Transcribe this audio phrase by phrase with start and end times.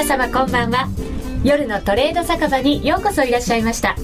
[0.00, 0.88] 皆様こんばんは。
[1.44, 3.96] 夜のトレード酒場にようこそいらっしゃいました。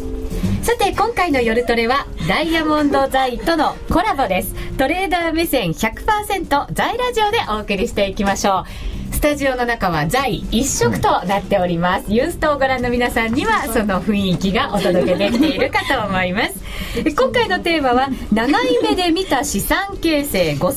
[0.63, 4.55] さて今回の夜トレはダイヤモンド財とのコラボです。
[4.77, 8.86] トレーダー目線100%財ラジオでお送りしていきましょう。
[9.27, 12.13] タジオの中は財一色となっております。
[12.13, 16.55] ユーストをご覧の皆さんにはその雰囲気がお届けできているかと思います。
[16.95, 20.77] 今回のテーマは長い目で見た資産形成5000万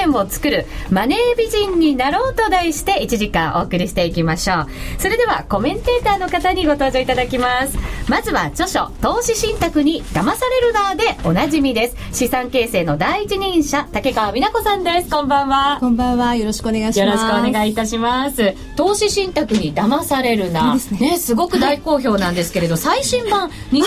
[0.00, 4.66] 円を作るマネー美人になろうと題して1時間お送りしていきましょう。
[4.98, 7.78] それではコメンテーターの方にご登場いただきます。
[8.08, 11.96] まずは著書投資信託に騙されるなでおなじみです。
[12.12, 15.10] 資産形成の第一人者竹川美奈子さんです。
[15.10, 15.78] こんばんは。
[15.78, 16.34] こんばんは。
[16.34, 16.98] よろしくお願いします。
[16.98, 18.54] よろしくお願いいたします。
[18.76, 20.74] 投資信託に騙されるな。
[20.74, 23.82] ね、ね、すごく大好評なんですけれど、はい、最新版2020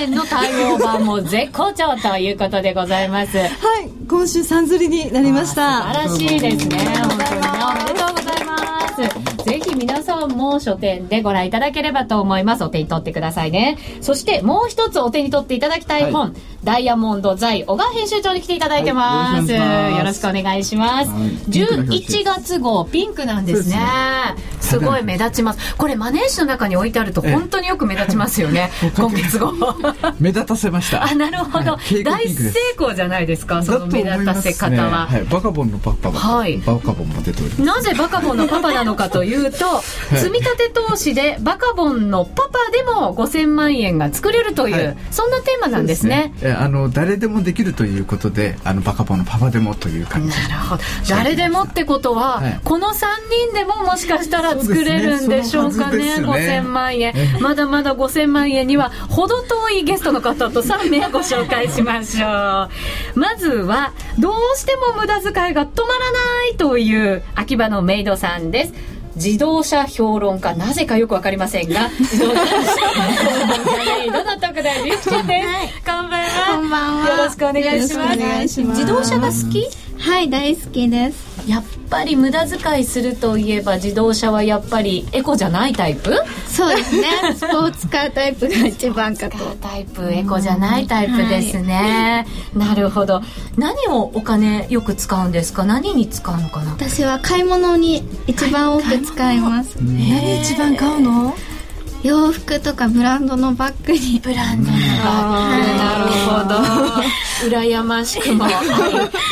[0.00, 3.38] 年の対応版も絶好調ということでございます。
[3.38, 3.48] はい
[4.08, 5.82] 今週3釣りになりました。
[5.82, 6.78] 素晴らしいですね。
[6.96, 12.64] 本当にねおめでとうございますぜひ皆さんも書店でご覧いただければと思います。
[12.64, 13.78] お手に取ってくださいね。
[14.00, 16.32] そしてもう一つお手に取っていただきたい本、はい、
[16.64, 23.78] ダイヤモンド財小川編集長に来ていただいてます、はい、よろしくお願いします、はい、11月号ピンクなんですね
[24.70, 25.74] すごい目立ちます。
[25.76, 28.70] これマネージの中に置いてあると本当によく目立ちますよね。
[28.96, 29.52] 今月号。
[30.20, 31.04] 目立たせました。
[31.04, 37.62] あなるほど、大成功じゃないですかその目立たせ方は、ね、バカボンのパパが、はい、バカボンも出ております。
[37.62, 39.82] なぜバカボンのパパなのかというと
[40.14, 46.32] 積み立て投資でバカボンのパパでも5000万円が作れるという、はい、そんなテーマなんですね。
[46.58, 50.28] あの誰でもできるということであのバカボンのパパでもという感じ。
[50.28, 50.82] なるほど。
[51.08, 53.06] 誰でもってことは、はい、この3
[53.48, 57.14] 人でももしかしたら作れるんでしょうかねね5000万円。
[57.40, 62.68] まだまだ5000万円には程遠いゲストの方と3名ご紹介しましょ
[63.14, 63.18] う。
[63.18, 68.74] まずはどうしても無駄遣いが止まらないという秋葉のメイドさんです。
[69.16, 73.12] 自動車評論家なぜかよくわかりませんが自動車評論
[74.06, 76.26] 家どの特大リクちゃんです、はい、こんばんは。
[76.54, 77.10] こんばんは。
[77.10, 78.80] よろしくお願いします。
[78.80, 79.68] 自動車が好き？
[80.00, 81.30] はい大好きです。
[81.48, 86.14] やっぱり無駄遣いするといえば自動車はやっぱりエコじゃないタイプ？
[86.48, 87.06] そうですね。
[87.36, 89.36] スポーツカータイプが一番かと。
[89.60, 92.24] タイプエコじゃないタイプですね、
[92.54, 93.22] はい、なるほど。
[93.56, 95.64] 何をお金よく使うんですか？
[95.64, 96.72] 何に使うのかな？
[96.72, 101.34] 私は買い物に一番多く使います、はい、何一番買うの？
[102.02, 104.20] 洋服とかブランドのバッグに。
[104.20, 104.86] ブランドのバッ
[105.38, 105.76] グ。
[105.78, 106.54] なるほど
[107.56, 108.54] 羨ましくもあり。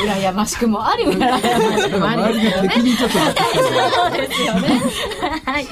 [0.06, 1.04] 羨ましくもあり。
[1.04, 1.38] 羨ま
[1.78, 2.34] しくもあり。
[2.34, 3.06] ですよねそ
[4.08, 4.68] うですよね。
[5.44, 5.70] はいさ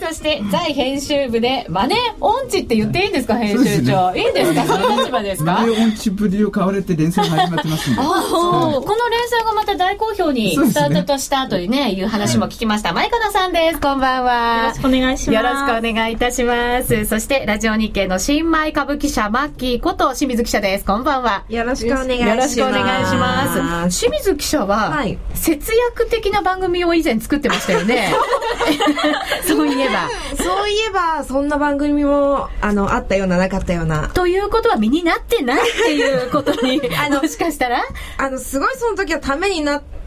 [0.00, 4.66] あそして在編集部でマネー音痴って言っていいんですか編集長、いいんですか？
[4.66, 5.52] その立場ですか？
[5.52, 8.00] マネー音痴ぶりを買われて連載始まってますんで。
[8.00, 12.92] ああ、この連載がまた大好評にスタートとしたというねいう話も聞きました。
[12.92, 13.80] 前川さんです。
[13.80, 14.62] こんばんは。
[14.64, 15.32] よろしくお願いします。
[15.32, 16.38] よろしくお願いいたしますそ
[17.18, 20.84] してラジオ日経の新米歌舞伎社マッキーこと清水記者です。
[20.86, 21.44] こんばんは。
[21.50, 22.26] よろしくお願いします。
[22.26, 24.00] よろしくお願いします。
[24.00, 28.14] 清水記者は、はい、節約的な番組を以前作ってましたよね。
[29.46, 30.08] そういえば。
[30.42, 34.08] そういえばそんな番組もあのあったようななかったような。
[34.08, 37.82] ということは身になってないっていうことに あのもしかしたら？
[38.16, 40.01] あのすごいその時はためになって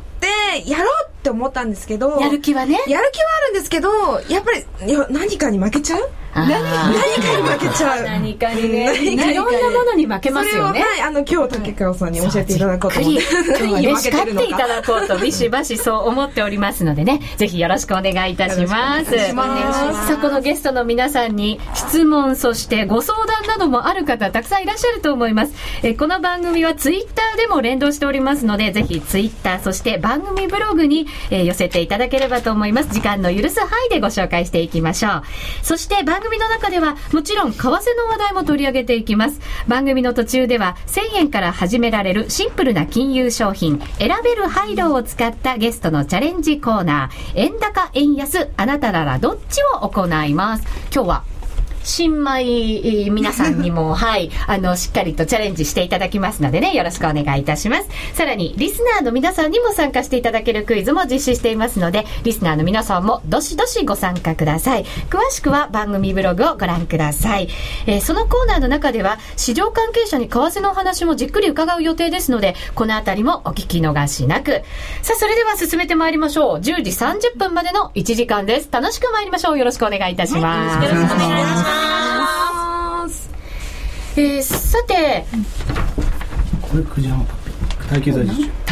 [0.66, 2.78] やろうって思ったんですけどやる気はね。
[2.88, 3.90] やる気はあるんですけど
[4.30, 4.66] やっぱり
[5.10, 8.04] 何かに負けちゃう何何かに負けちゃう。
[8.04, 9.14] 何かにね。
[9.14, 10.82] いろんなものに負けますよね。
[10.82, 13.22] はいあの今日竹川さんに教えていただこうと思って
[13.64, 19.12] 今日叱っていただこうとビシバシそう思っておりますのでねぜひよろしくお願いいたします。
[19.12, 19.34] さ
[20.14, 25.54] あこのゲストの皆さんに質問そしてご相談などもある方たくさんいらっしゃると思います。
[25.84, 32.90] えこの番組はツイッターでも連動しておりますのでぜひツイッターそして番組ブログに、え寄せていただければと思います。
[32.90, 35.24] 時間の許す範囲でご紹介していきましょう。
[35.62, 39.40] そして番組の中ではもちろん為替の話題も取り上げていきます。
[39.68, 50.64] 番組の途中では1000円から始められるシンプルな金融商品選べる配慮を使ったゲストのチャレンジコーナー円高円安あなたならどっちを行います。
[50.94, 51.24] 今日は
[51.86, 57.88] 新米皆さんにも、 はい、あの、しっかりとチャレンジしていただきますのでね、よろしくお願いいたします。
[58.14, 64.86] さらに、リスナーの皆さんにも参加していただけるクイズも実施していますので、リスナーの皆さんもどしどしご参加ください。
[65.10, 67.50] 詳しくは番組ブログをご覧ください。
[67.86, 74.64] えー、そのコーナーの中では、市場関係者に為替のお話もじっくり伺う予定ですので、このあたりもお聞き逃しなく。
[75.04, 76.58] さあ、それでは進めてまいりましょう。
[76.58, 78.70] 10時30分までの1時間です。
[78.72, 79.60] 楽しく参りましょう。
[79.60, 80.78] よろしくお願いいたします。
[80.78, 81.75] はい、よろしくお願いします。
[81.76, 83.30] ます。
[84.18, 85.26] えー、さて、
[86.62, 87.28] これ9時半
[87.90, 88.66] 耐久財受注。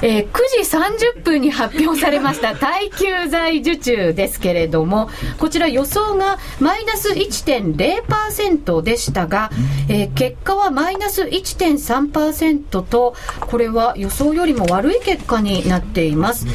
[0.00, 9.50] えー、9時30分に発表されました耐久財受注ですけれども、こちら予想がマイナス1.0%でしたが、
[9.88, 16.46] えー、結果はマイナス1.3%と、これは予想よりも悪い結果になっています。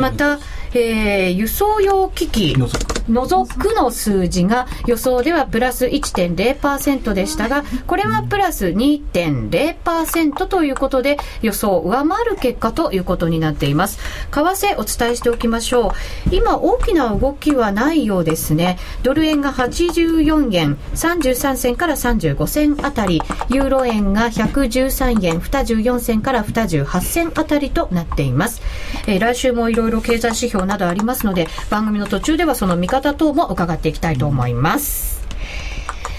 [0.00, 0.38] また、
[0.74, 3.72] えー、輸送用機器除く。
[3.74, 13.98] の数字が予想ではプラス1.0%でしたがこれはプラス2.0%ということで予想を上回る結果ということになっています。
[14.30, 15.88] 為替お伝えしておきましょ
[16.30, 16.34] う。
[16.34, 18.78] 今大きな動きはないようですね。
[19.02, 23.20] ドル円が84円33銭から35銭あたり。
[23.48, 28.62] ユーロ円が113円24銭から28銭あたりとなっています、
[29.06, 35.22] えー、来週もいろいろ経済指標などありますので、番組の途中ではその見方等も伺っていきたいと思います。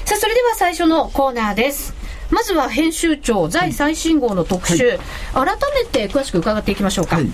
[0.06, 1.94] さあ、それでは最初のコーナーです。
[2.30, 5.00] まずは編集長、在最新号の特集、はい、
[5.34, 7.18] 改めて詳しく伺っていきましょうか。
[7.18, 7.28] はい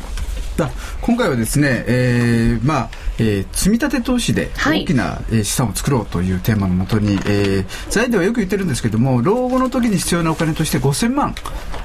[1.02, 11.36] 今回はですね、えー、まあ、えー、積立投資で大きな、え資産を作ろうというテーマのもとに、えー、財ではよく言ってるんですけども老後の時に必要なお金として5000万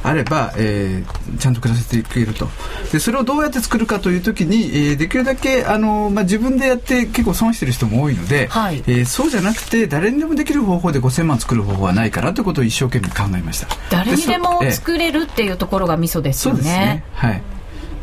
[0.03, 2.49] あれば、えー、ちゃんと暮らせていけると。
[2.93, 13.69] でそれをどうやって作るかという時に、えー、できるだけあの、まあ、自分でやって結構損してる人も多いので、はい、えー、そうじゃなくて誰にでもできる方法で5000万作る方法はないかなということを一生懸命考えました。
[13.91, 17.05] 誰にでも作れるっていうところがミソですよね、そうですね。
[17.15, 17.54] はい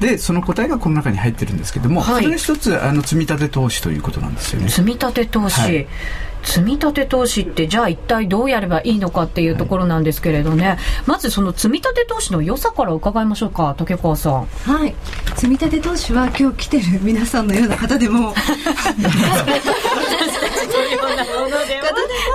[0.01, 4.67] でその答えがこの中に入ってるんですけども、はい、それ一つあの積み立て投資ということなんですよね。
[4.67, 5.87] 積み立て投資、はい
[6.43, 14.45] 積み立て投資ってじゃあ一体どうやればいいのかっていうところなんですけれどね、はい、まずその積み立て投資の良さから伺いましょうか竹川さん。
[14.45, 14.95] はい。
[15.35, 18.33] 積み立て投資は今日来てる皆さんのような方でも。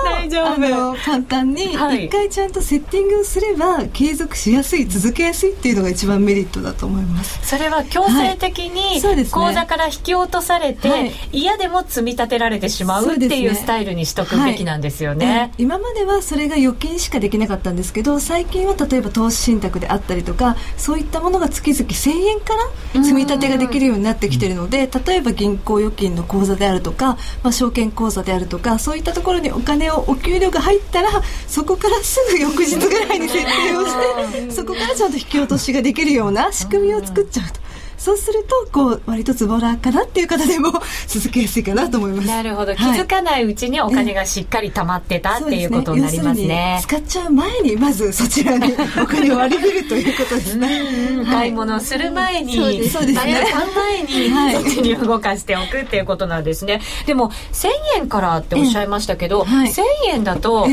[0.05, 0.95] 大丈夫。
[1.03, 7.39] 簡単に一回ちゃんとセッティングをすれば継続しやすい続けやすいっていうのが一番メリットだと思います。
[7.47, 22.53] それは強制的に口座から引き落とされて、はい、嫌でも積み立てられてしまうっていうスタイルにしとくべきなんですよね、はい、今まではそれが預金しかできなかったんですけど最近は例えば投資信託であったりとかそういったものが月々1000円か
[22.93, 31.09] ら積み立てができるようになってきているので例えば銀行預金の口座であるとか、まあ、証券口座であるとかそういったところにお金をお給料が入ったら
[31.47, 37.66] そこからすぐ翌日ぐらいに設定をしてそこからちゃんと引き落としができるような仕組みを作っちゃうと。
[37.97, 40.71] そうするとこう割とズボラかなっていう方でも
[41.07, 42.27] 続けやすいかなと思います。
[42.27, 42.75] なるほど。
[42.75, 46.79] 気づかないうちにお金がしっかり溜まってた、っていうことになりますね。
[46.83, 52.55] 使っちゃう前にまずそちらにお金を割り振るということですね、買い物する前に
[52.89, 53.25] そうです。
[53.25, 53.47] ね。
[53.51, 56.81] 買う前にそっちに動かしておくっていうことなんですね。
[57.05, 57.67] でも1000
[57.97, 60.67] 円からっておっしゃいましたけど、はい、1000円だと、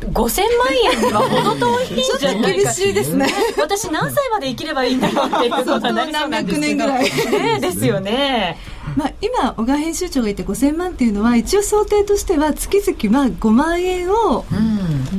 [0.00, 1.84] 5000万円には程遠い。
[1.84, 3.26] んじゃないか厳しいですね。
[3.58, 6.86] 私何歳まで生きればいいんだろうっていうことになりそうなんですけど。
[7.38, 8.58] ねですよね
[8.96, 14.44] まあ、今小川編集長が言って5000万っていうのは一応想定としては月々まあ5万円を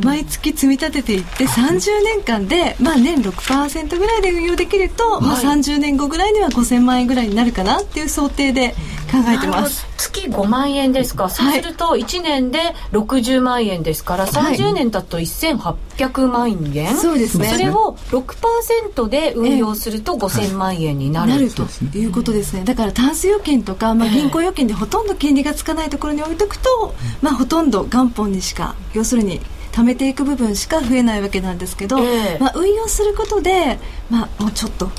[0.04, 8.76] 毎月積み立てていって30年間でまあ年6%ぐらいで運用できると、まあ、30年後ぐらいには5000万円ぐらいになるかなっていう想定で
[9.12, 9.86] 考えてます。
[9.98, 11.30] 月5万円ですか。
[11.30, 12.60] そうすると1年で
[12.92, 15.76] 60万円ですから、30年経つと1800
[16.28, 17.48] 万円、そうですね。
[17.48, 21.64] それを6%で運用すると5000万円になる、なると。
[21.98, 22.64] いうことですね。
[22.64, 29.42] だからタンス預金とか、まあ、銀行預金でほとんど金利がつかないところに置いとくと、まあ、ほとんど元本にしか要するに
[29.72, 33.78] 貯めていく部分しか増えないわけなんですけど、えー、まあ、運用することで、
[34.10, 34.90] まあ、もうちょっと。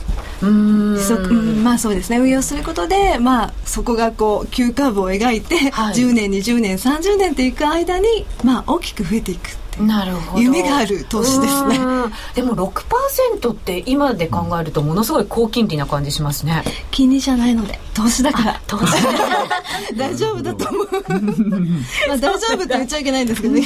[0.42, 1.64] うん。
[1.64, 2.18] まあそうですね。
[2.18, 10.42] 運用することで、まあ、そこがこう急カーブを描いて、はい、10年20年30年っていく間に、まあ、大きく増えていくなるほど。
[10.42, 11.78] 夢がある投資ですね。
[12.34, 16.62] でも6%って今で考えるとものすごい高金利な感じしますね。
[16.90, 18.60] 金利じゃないので投資だから。
[18.66, 18.94] 投資。
[19.96, 20.88] 大丈夫だと思う。
[22.08, 23.62] まあ大丈夫って言っちゃいけないんですけどね。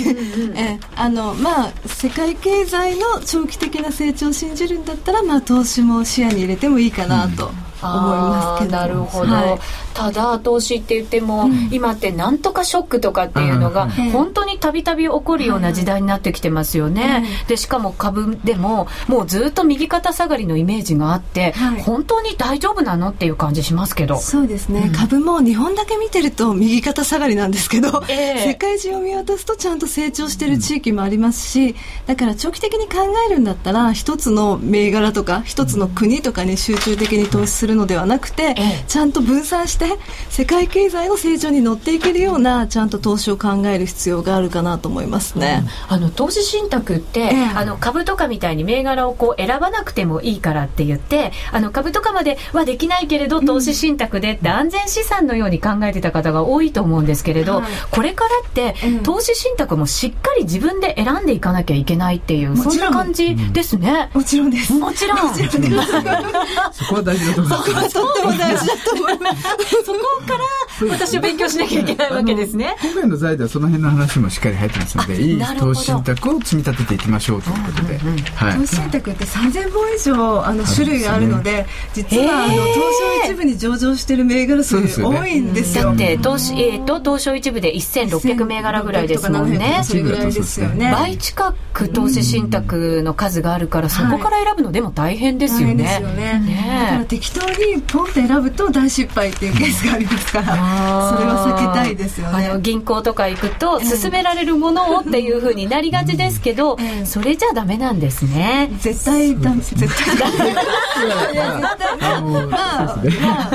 [0.55, 8.77] えあのまあ世界経済の長期的な成長を信じるんだったらまあ投資も視野に入れてもいいかなと、うん思いますけど。
[8.77, 9.59] なるほど、はい、
[10.01, 24.17] ただ投資って言っても、うん、今ってなんとかショックとかっていうのが、本当にたびたび起こるような時代になってきてますよね、でしかも株でももうずっと右肩下がりのイメージがあって、はい、本当に大丈夫なのっていう感じしますけど。
[24.19, 31.75] そうですね、うん、株も日本だけ見てると右肩下がりなんですけど、えー、世界中を見渡すとちゃんと成長してる地域もありますし、
[32.07, 39.90] だから長期的に考えるんだったら一つの銘柄とか一つの国とかに集中的に投資するるのではなくて、ええ、ちゃんと分散して
[40.29, 64.11] 世界経済の成長に乗っていけるようなちゃんと投資を考える必要があるかなと思いますね、うん、あの投資信託って、えー、あの株とかみたいに銘柄をこう選ばなくてもいいからって言ってあの株とかまではできないけれど投資信託でって安全資産のように考えてた方が多いと思うんですけれど、はい、これからって、投資信託もしっかり自分で選んでいかなきゃいけないっていうそんな感じですね。
[64.15, 64.73] もちろんです。
[64.75, 65.19] もちろん。
[66.73, 67.91] そこは大事だと思います。
[67.91, 72.77] そこはとっても大事だと思いますそこから私は勉強しなきゃいけないわけですね。
[72.83, 77.99] 今回の財ではその辺の話もしっかり入ってますのでいい投資信託を積み立てていきましょうということで、
[78.35, 85.85] はい、投資信託って3000本以上あの種類があるので、実はあの東証一部に上場している銘柄数多いんですよ。
[85.85, 89.81] だって東,、えー、と東証一部で1600銘柄ぐらいですもんね。
[89.85, 90.93] それぐらいですよね。
[90.93, 96.39] 倍近く投資信託の数があるから、そこから選ぶのでも大変ですよね、ですよね。
[96.41, 99.81] ねだから適当にポンって選ぶと大失敗っていうケー。
[99.81, 108.71] スがありますからそれは避けたいですよねあの銀行とか行くと勧められるものをっていうふうになりがちですけど、それじゃダメなんですね。
[108.79, 109.63] 絶対ダメ。
[109.63, 110.55] 絶対ダメ。
[110.55, 112.39] まあま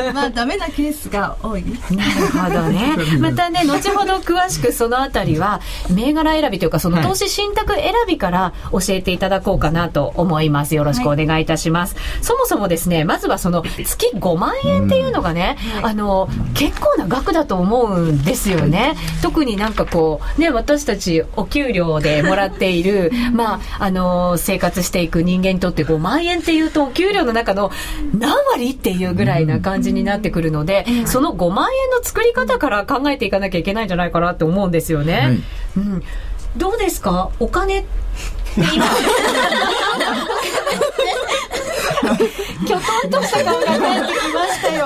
[0.10, 1.64] あまあダメなケースが多い。
[1.64, 2.96] なるほどね。
[3.20, 10.76] またね後ほど詳しくそのあたりは銘柄選びというかその投資信託選びから教えていただこうかなと思います。
[10.76, 18.96] よろしくお願いいたします、はい、そもそもですねまずはその月5万円っていうのがね、あの結構な額だと思うんですよね。
[19.22, 27.72] 特になんかこうね私たちお給料でもらっている まああの生活していく人間にとって5万円っていうとお給料の中の
[28.18, 35.14] 何割っていうぐらいな感じになってくるので、その5万円の作り方から考えていかなきゃいけないんじゃないかなって思うんですよね。
[35.18, 35.44] はい、
[35.78, 36.04] うん。
[36.58, 37.30] どうですか？
[37.40, 37.86] お金？
[42.66, 44.86] きょとんとした顔が返ってきましたよ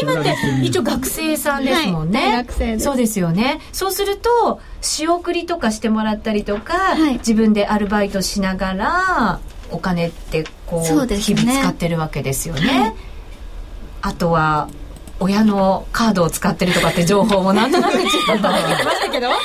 [0.00, 3.60] 今って一応学生さんですもんね、はい、学生そうですよね。
[3.72, 12.94] そうすると仕送りとかしてもらったりとか、はい、自分でアルバイトしながらお金ってこう、ね、日々使ってるわけですよね、はい、
[14.02, 14.68] あとは
[15.20, 19.28] 親のカードを使ってるとかって情報もなんとなくちょっと届いてましたけど。
[19.28, 19.36] は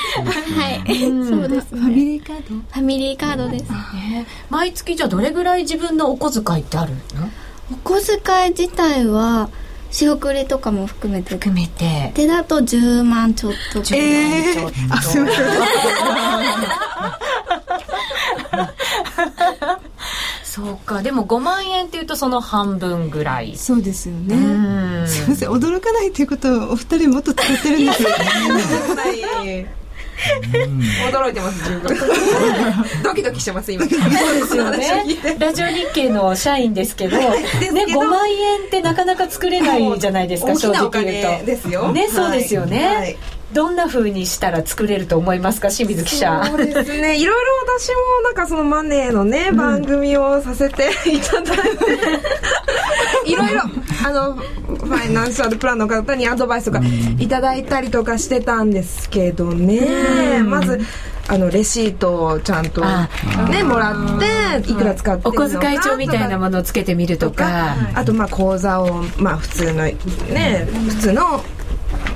[0.88, 2.56] い、うん、そうです、ね、ファミリーカード？
[2.56, 7.30] ファミリーカードです、ね、毎月じゃあどれぐらい自分のお小遣いってあるの？
[7.72, 9.52] お小遣い自体は
[9.92, 11.32] 仕送りとかも含めて。
[11.32, 12.12] 含めて。
[12.16, 15.22] でだと10万ちょっと10万ちょっと、えー、あすい。
[15.22, 15.46] ません
[20.44, 21.02] そうか。
[21.02, 23.56] でも5万円っていうとその半分ぐらい。
[23.56, 25.08] そうですよね。
[25.08, 25.50] すいません。
[25.50, 28.10] 驚かないっていうことをお二人もっと使ってるんですよ。
[29.44, 29.79] ね
[31.12, 31.98] 驚いてます十分
[33.04, 33.86] ドキドキしてます今。
[33.86, 35.06] そうですよね。
[35.40, 37.26] ラジオ日経の社員ですけど ね
[37.88, 41.46] 5万円ってなかなか作れないじゃないですか正直言うと。
[41.46, 41.92] ですよ。
[41.92, 43.18] ねそうですよね、はい
[43.54, 46.44] どんな風にしたら作れると思いますか清水記者？
[46.46, 47.20] そうですね。
[47.20, 51.86] いろいろ私もなんかそのマネーのね、うん、番組をさせて いただいて。
[53.26, 53.62] いろいろ
[54.06, 56.82] あのファイナンシャルプランの方にアドバイスとか
[57.20, 60.80] いただいたりとかしてたんですけどね、うん、まず
[61.28, 62.82] あのレシートをちゃんと
[63.52, 64.20] ねもらっ
[64.64, 64.74] てい。
[64.74, 67.76] くら使ってるのかお小遣い帳みたいなものをつけてみるとか。
[67.94, 71.44] あとまあ口座をまあ普通のね普通の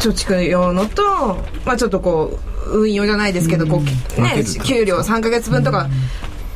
[0.10, 3.82] 貯蓄用のと、まあ、ちょっとこう運用じゃないですけど、こ
[4.18, 5.90] うね、給料3か月分とか、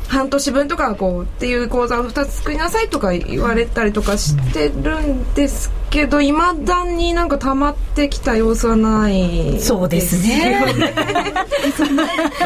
[0.08, 10.64] 半年分とかこうっていう口座を2つ作りなさいとか言われたりとかしてるんですけどいまだになんか溜まってきた様子はないそうですね。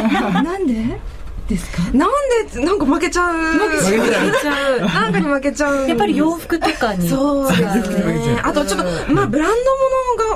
[0.44, 1.00] なんで？
[1.52, 1.84] ですか？
[1.94, 2.10] なん
[2.54, 3.34] でなんか負けちゃう？
[3.36, 3.78] 負け
[4.42, 4.82] ちゃう。
[4.82, 5.88] なんかに負けちゃう。
[5.88, 7.08] やっぱり洋服とかに。
[7.10, 8.42] そうですね。
[8.44, 9.50] あとちょっとまあブラン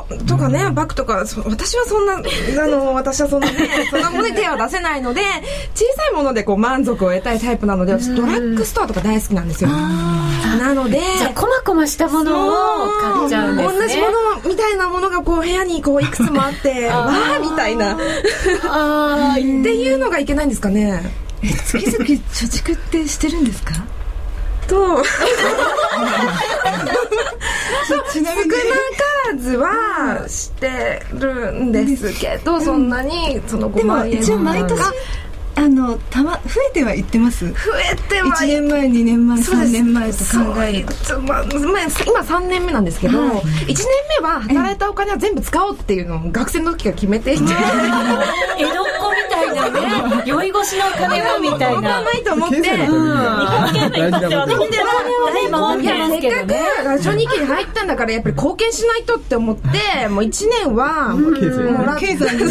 [0.10, 5.22] ド物がとかねバッグとか私はそんなあの私はそんなね そんなものに手は出せないので
[5.74, 9.70] 小さいものでこう満足を得たいタイプなので私ドラッグストアとか大好きなんですよ。
[9.70, 12.48] なのでじゃあこまこましたもの
[12.86, 13.80] を買っちゃうんですね。
[13.80, 14.12] 同じもの
[14.50, 17.94] みたいなものがこう部屋にこういくつもあってわあみたいな。
[17.94, 17.98] っ
[19.38, 21.02] ていうのがいけないんですかね
[21.44, 22.14] え月々貯
[22.64, 23.74] 蓄ってしてるんですか？
[24.68, 25.04] と
[28.12, 29.02] ちなみに少なか
[29.32, 34.82] らずはしてるんですけど、そんなにその5万円でも一応毎年
[35.58, 36.40] あのたま増
[36.70, 37.46] えてはいってます？
[37.48, 37.54] 増
[37.92, 41.60] えては1年前2年前3年前と考えると、まあ、今
[42.22, 43.78] 3年目なんですけど、はい、1年
[44.20, 47.44] 目は働いたお金は全部使おうっていうのを学生の時から決めていて。
[48.58, 49.55] 江戸っ子みたい
[50.26, 52.02] 酔い越しの金をみたいな。
[52.02, 52.62] ないと思って。
[52.62, 52.86] 経済
[54.12, 54.76] のためにと
[55.34, 56.54] でもね、いやせっかく
[56.86, 62.36] ラジオ日記に入ったんだからやっぱり貢献しないとって思ってもう1年は経済もらっ経済。
[62.36, 62.46] に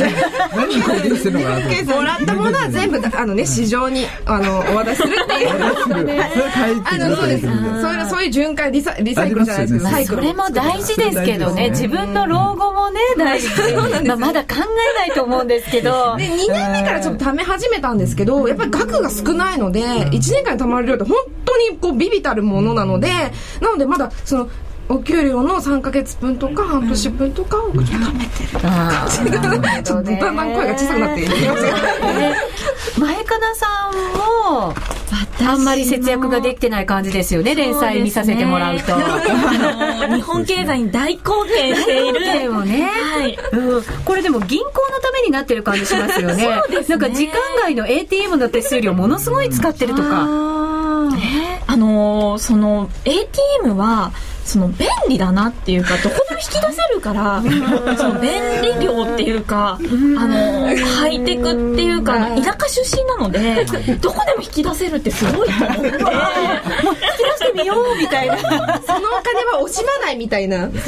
[0.54, 5.50] 何に貢献してるのかなと思ってもらったものは全部あのね市場にあのお渡しするっていう。
[6.84, 7.46] あのそうです。
[7.46, 9.88] そういうそういう循環リサリサイクルじゃないですか。
[9.88, 10.22] あサイクル。
[10.22, 13.48] それも大事ですけどね、自分の老後もね、大事。
[14.06, 14.48] まあまだ考
[14.96, 16.16] えないと思うんですけど。
[16.16, 23.08] で2年目からちょっと貯め始めたんですけどやっぱり額が少ないので1年間に貯まる量って本当にこうビビたるものなので
[23.60, 24.48] なのでまだその
[24.88, 32.34] お給料の3か月分とか半年分とかをちょっと貯めてるちょっとだんだん声が小さくなっていきますがで
[32.98, 34.74] 前かなさんも
[35.46, 38.94] あんまり節約ができてない感じですよね連載見させてもらうと。
[38.94, 42.20] あの 日本経済に大貢献している。
[42.20, 43.38] でもね、はい。
[43.52, 46.48] うん、これでも銀行のためになってる感じしますよね。
[46.88, 54.12] なんか時間外の ATM の手数料ものすごい使ってるとか、あのーその ATM は
[54.44, 57.42] その便利だなっていうかどこでも引き出せるから
[57.96, 58.32] その便
[58.78, 63.64] 利量っていうかあのーハイテクっていうか田舎出身なので
[64.00, 68.36] どこでも引き出せるってすごいと思って引き出してみようみたいな。
[68.38, 70.68] そのお金は惜しまないみたいな。
[70.68, 70.82] 目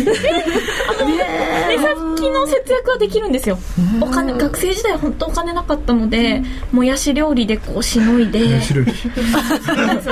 [1.79, 3.59] 先の節約はできるんですよ。
[4.01, 8.41] お金学生時代本当お金なかったのでもやし料理でこうしのいで。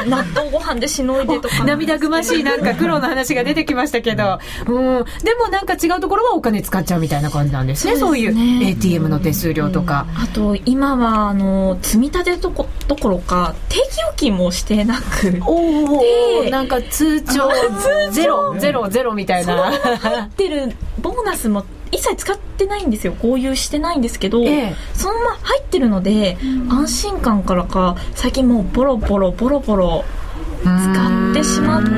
[0.06, 1.64] 納豆ご飯でしのいでとか。
[1.64, 7.96] 涙ぐましいなんか苦労の話が出てきましたけど、うん、でもなんか違うところはお金使っちゃうみたいな感じなんですね。
[7.96, 15.40] そういう ATM の手数料とか、あと今はあの積み立てどこどころか定期預金もしてなく。
[15.46, 16.00] お
[16.44, 17.48] でなんか通帳
[18.12, 19.72] ゼロゼロゼロみたいな。
[19.98, 20.72] 入ってる。
[21.00, 23.14] ボーナスも一切使ってないんですよ。
[23.20, 24.74] 合流してないんですけど、ええ。
[24.94, 26.36] そのまま入ってるので、
[26.68, 30.04] 安心感からか最近もうボロボロボロボロ
[30.64, 31.90] 使ってしまって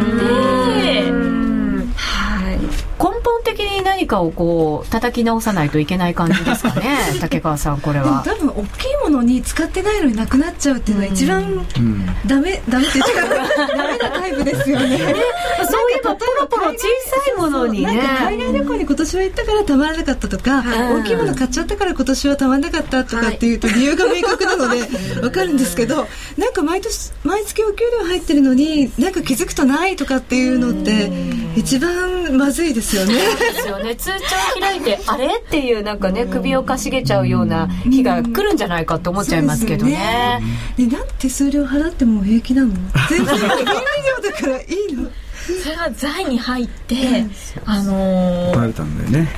[1.94, 2.58] はい。
[2.58, 6.96] 根本的に何かをこう叩き直さないといけない感じですかね。
[7.20, 8.22] 竹川さんこれは。
[8.24, 12.06] 多分大きいものに使ってないのになくなっちゃうっていうのは一番うん。
[12.26, 13.28] ダメダメって言っちゃう
[13.76, 14.98] ダメなタイプですよね。
[15.70, 16.86] そういえばポロポロ小さ
[17.30, 17.96] いものにね。
[17.96, 31.10] なんか海外旅行に今年は行ったからたまらなかったとか、大きいもの買っちゃったから今年はたまらなかったとかっていうと理由が明確なのでわかるんですけどなんか毎年毎月お給料入ってるのになんか気づくとないとかっていうのって
[31.56, 33.14] 一番まずいですよね。
[33.14, 33.20] で
[33.60, 33.96] すよね。
[33.96, 35.26] 通帳開いてあれ？
[35.26, 40.40] っていうなんかね首をかしげちゃうような日が来るんじゃないかって思っちゃいますけどね。
[40.76, 42.74] でなんで手数料払っても平気なの？
[43.08, 43.48] 全然だ
[44.32, 45.10] からいいの
[45.62, 46.96] それが財に入って、
[47.64, 49.28] あのーバレたんだよね。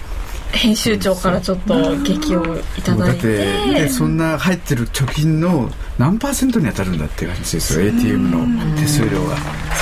[0.53, 2.43] 編集長からちょっと激を
[2.79, 3.07] いただいもう。
[3.09, 9.37] だってそんな入ってる貯金の何パーセントに当たるんだっていう話ですよ ATM の手数料が。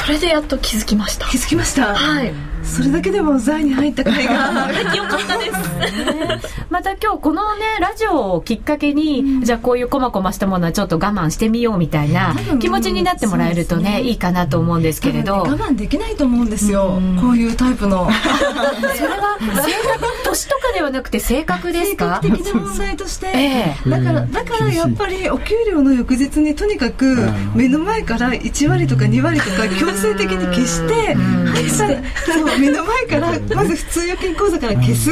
[0.05, 1.27] それでやっと気づきました。
[1.29, 1.95] 気づきました。
[1.95, 2.33] はい
[2.66, 4.72] それだけでも財に入った甲斐が。
[4.94, 23.90] よかったですまた今日このねラジオをきっかけに、じゃあこういうこまこましたものはちょっと我慢してみようみたいな気持ちになってもらえるとねいいかなと思うんですけれど、我慢できないと思うんですよこういうタイプのそれは性格年とかではなくて性格です性か格的な問題として、ええ。
[23.90, 27.16] だからだからやっぱりお給料の翌日にとにかく
[27.55, 35.11] 目の前から1割とか2割とか強制的に消して入ったそう目の前からまず普通預金口座から消す。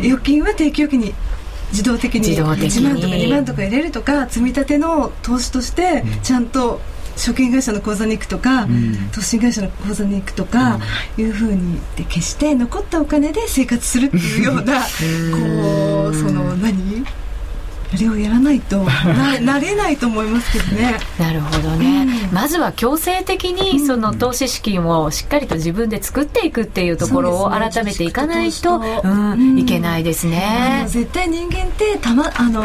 [0.00, 1.14] 預金は定期預金に
[1.70, 2.70] 自動的に自動的に。
[2.70, 6.80] 1万とか2万とか入れるとか積み立ての投資としてちゃんと
[7.18, 8.66] 証券会社の口座に行くとか、
[9.12, 10.78] 投資会社の口座に行くとか、
[11.16, 14.80] いうふうにで消して残ったお金で生活するっていうような
[15.32, 17.04] こうその何
[17.92, 20.98] あれをやらないと ななれないと思いますけどね。
[21.18, 29.58] なるほどね、まずは強制的にその投資資金をしっかりと自分で作っていくっていうところを改めていかないと、うんうん。
[29.58, 30.88] いけないですあねの。
[30.88, 32.62] 絶対人間ってたまあの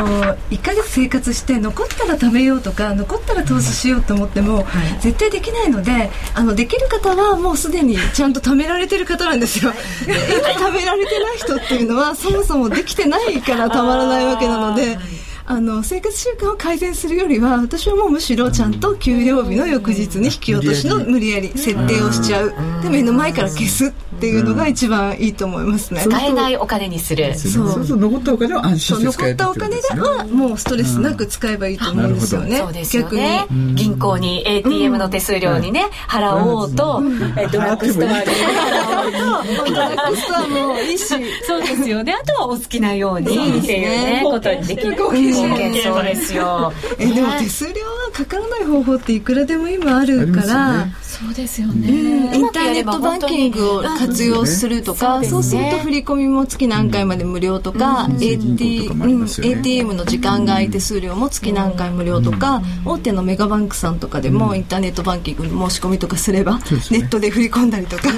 [0.52, 4.66] 1ヶ月生活して残ったら貯めようとか残ったら投資しようと思っても、
[5.00, 9.72] 絶対できないのであのできる方はもうすでにちゃんと貯められてる方なんですよ。
[10.06, 15.13] 貯められてない人っていうのはそもそもできてないからたまらないわけなので。
[15.46, 22.54] あの生活習慣を改善するよりは私はもうむしろちゃんと給料日の翌日に引き落としの無理やり設定をしちゃう。
[22.82, 26.02] で目の前から消すっていうのが一番いいと思いますね。
[26.02, 27.36] 使えないお金にする。
[27.36, 27.72] そう。
[27.72, 32.58] そうそう残ったお金は安心して使える残ったお金ではもうストレスなく使えばいいと思うんですよね。
[32.58, 33.46] そうですよね。
[33.76, 37.02] 銀行に ATM の手数料にね、払おうと、
[37.38, 41.06] えドラッグストアで払おうと、ドラッグストアもいいし、
[41.46, 42.14] そうですよね。
[42.14, 43.26] あとはお好きなように
[43.60, 44.96] っていうね、ことにできる。
[45.34, 46.74] そうですよ。
[46.98, 50.88] えでも手数料がかからない方法っていくらでも今あるから、
[51.26, 51.90] そうですよね、
[52.36, 66.60] インターネットバンキングを活用するとか、そうすると振り込みも月何回まで無料とか、ATM の時間が空いて数料も月何回無料とか、大手のメガバンクさんとかでもインターネットバンキングの申し込みとかすれば、
[66.92, 68.10] ネットで振り込んだりとか、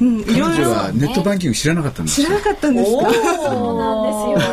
[0.00, 0.70] うん、いろいろ。
[0.70, 2.98] はネットバンキング知らなかったんです知らなかったんですか？
[2.98, 4.50] そうなんですよ。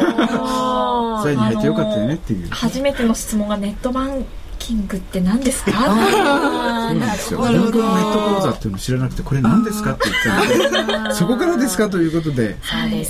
[1.22, 2.48] それに入ってよかったよねっていう。
[2.50, 4.26] 初めての質問がネットバン
[4.70, 5.72] キングって何ですか？
[5.72, 7.40] そうなんですよ。
[7.40, 12.56] 僕のネット講座っていうの知らなくて、これ何ですかって言ったので、そこからですかということで、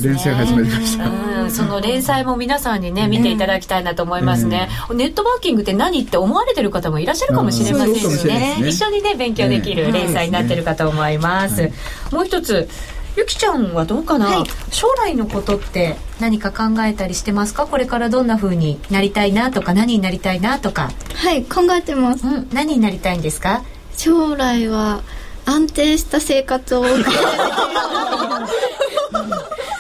[0.02, 1.50] 連載始まりました。
[1.50, 4.70] その連載も皆さんにね、見ていただきたいなと思いますね。
[4.94, 8.56] ネットバンキングって何って思われてる方もいらっしゃるかもしれませんしね。
[8.60, 11.70] 一緒にね、勉強できる連載になってるかと思います。
[12.14, 12.70] もう一つ、
[13.20, 17.68] ゆきちゃんはどうかな、はい、将来のことって何か考えたりしてますか？
[17.68, 20.92] これからどんな風になりたいなとか何になりたいなとか。
[21.16, 23.64] はい考えてます、うん、何になりたいんですか？
[23.98, 25.02] 将来は
[25.46, 26.86] 安定した生活を。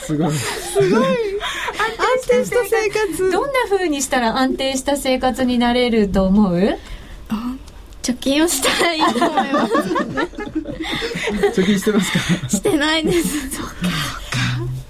[0.04, 0.34] すごい。
[0.34, 1.04] すごい。
[1.06, 1.08] 安
[2.28, 3.32] 定した生活。
[3.32, 6.78] どんな風にしたら安定した生活になれると思う？
[8.01, 9.73] 貯金をしたらいいと思います。
[11.62, 12.49] 貯金してますか？
[12.49, 13.49] してないです。
[13.51, 13.73] そうか。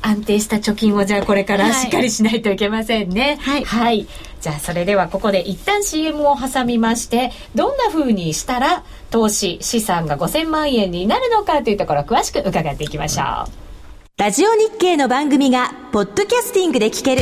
[0.02, 3.38] 安定した貯金をじゃあこれからしっかりしないといけませんね。
[3.42, 4.08] はい、はい、
[4.40, 13.52] じゃあそれではここで一旦 CM を挟みましてどんな風にしたら投資資産が5000万円になるのかというところ詳しく伺っていきましょう。
[14.18, 17.22] ラジオ日経の番組がポッドキャスティングで聞ける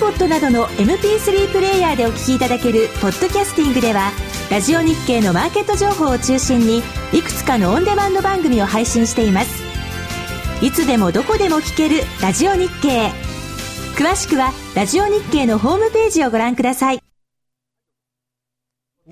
[0.00, 4.10] iPod などの MP3 プレイヤーでお聞きいただけるポッドキャスティングでは
[4.50, 6.78] ラジオ日経のマーケット情報を中心に
[7.12, 9.62] いくつかのオンデマンド番組を配信しています。
[10.64, 13.10] いつでもどこでも聞けるラジオ日経。
[13.94, 17.00] 詳しくはラジオ日経のホームページをご覧ください。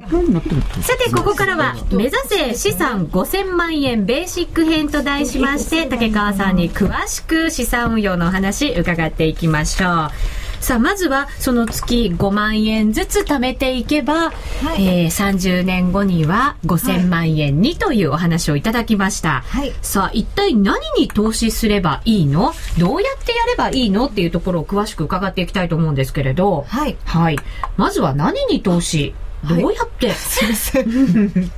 [0.01, 22.53] さてここからは目指せ資産5000万円ベーシック編と題しまして竹川さんに詳しく資産運用のお話伺っていきましょうさあまずはその月5万円ずつ貯めていけば、はい、えー、30年後には5000万円にというお話をいただきました、はい、さあ一体何に投資すればいいの？
[22.79, 27.37] どうやってやればいいのっていうところを詳しく伺っていきたいと思うんですけれど、はい、はい、
[27.77, 29.15] まずは何に投資？
[29.49, 31.53] どうやって、はい、すいません。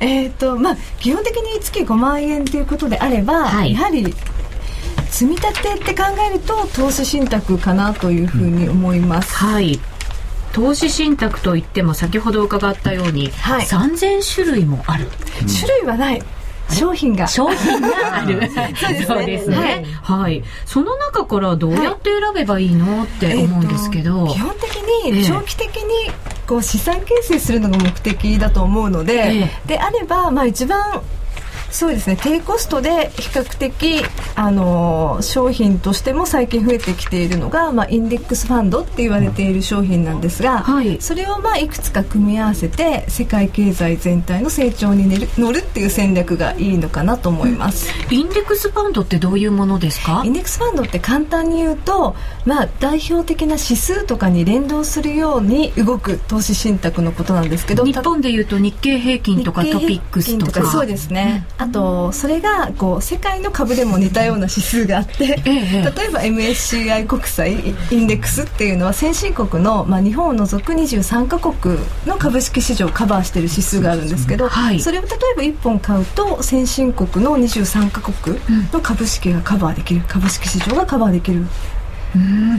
[0.00, 4.12] えっとまあ基本的に月5万円ということであれば、はい、やはり
[5.12, 9.78] 積み立てって考えると投資信託かなというふうに思います、うん、はい。
[10.52, 16.22] 投資信託といっても先ほど伺ったように、はい、3000種類もある、うん、種類はない。
[16.70, 17.26] 商品が。
[17.28, 18.50] 商品がある。
[19.06, 24.76] そうですね、ね、はい、はい、その中からどうやって選べばいいの、って思うんですけど、えー、基本的
[25.12, 26.10] に長期的に
[26.46, 31.02] こう資産形成するのが目的だと思うので、えー、であれば、まあ、一番
[31.72, 32.18] そうですね。
[32.20, 34.04] 低コストで比較的
[34.34, 45.08] あの商品としても最近増えてきているのが、まあ、インデックスファンドって言われている商品なんですが、はい、それをまあいくつか組み合わせて世界経済全体の成長に
[45.38, 50.22] 乗るっていう戦略がいいのかなと思います、うん、インデックスファンドってどういうものですか？
[50.24, 60.70] インデックスファンドって簡単に言うと、まあ、代表的な指数とかに連動するように動く投資信託のことなんですけど日本でいうと日経平均とかトピックスとか。
[60.70, 78.36] そうですね、うんあとそれがこう世界の株でも似たような指数があって、ええ、例えば MSCI 国際インデックスっていうのは先進国の、まあ、日本を除く23カ国の株式市場をカバーしている指数があるんですけど、はい、それを例えば1本買うと先進国の23カ国
[78.72, 81.46] の株式がカバーできる株式市場がカバーできる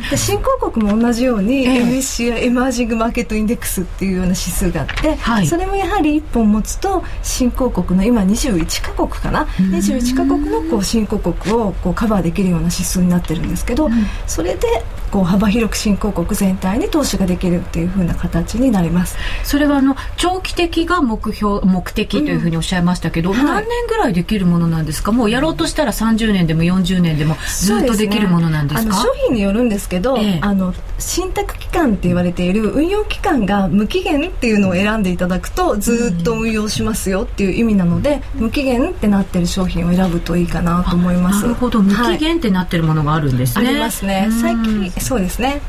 [0.09, 13.91] で新興国も同じように、え MSCI エマージングマーケットインデックスっていうような指数があって、はい、それもやはり1本持つと新興国の今21カ国かな？21カ国のこう新興国をこうカバーできるような指数になってるんですけど、うん、
[14.27, 14.67] それで
[15.13, 19.15] こう幅広く新興国全体に投資ができるっていうふうな形になります。
[19.43, 23.35] それはあの長期的が目標目的というふうにおっしゃいましたけど、うん。
[23.35, 25.11] はい、何年ぐらいできるものなんですか？
[25.11, 41.43] もうやろうとしたら30年でも40年でもずっとできるものなんですか、ね、商品によるんですけど、ええ、あの信託期間って言われている運用期間が無期限っていうのを選んでいただくとずっと運用しますよっていう意味なので、うん、無期限ってなってる商品を選ぶといいかなと思います。
[41.43, 41.83] なるほど。
[41.83, 44.29] 無期限ってなってるものがあるんですね、はい、ありますね。
[44.41, 45.61] 最近そうですね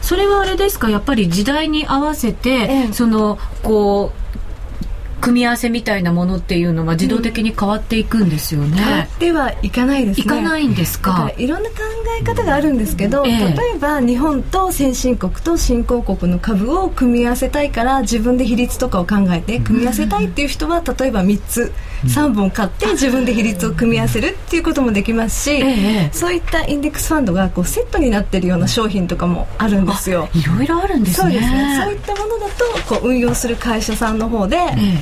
[0.00, 0.90] それはあれですか？
[0.90, 8.76] やっぱり時代に合わせて、ええ、そのこう組み合わせみたいなものっていうのは自動的に変わっていくんですよね。
[8.76, 10.24] 変わってはいかないですね。
[10.24, 11.12] いかないんですか？
[11.12, 11.76] かいろんな考
[12.20, 21.72] え方があるんですけど、ええ、例えば日本と先進国と新興国の株を組み合わせたいから自分で比率とかを考えて組み合わせたいっていう人は例えば3つ。
[22.06, 30.28] 3本買って自分で比率を組み合わせるっていうこともできますし、え、そういったインデックスファンドがこうセットになってるような商品とかもあるんですよ。
[30.34, 31.30] いろいろあるんですね。
[31.32, 31.80] そうですね。
[31.84, 34.58] そういったものだとこう運用する会社さんの方で、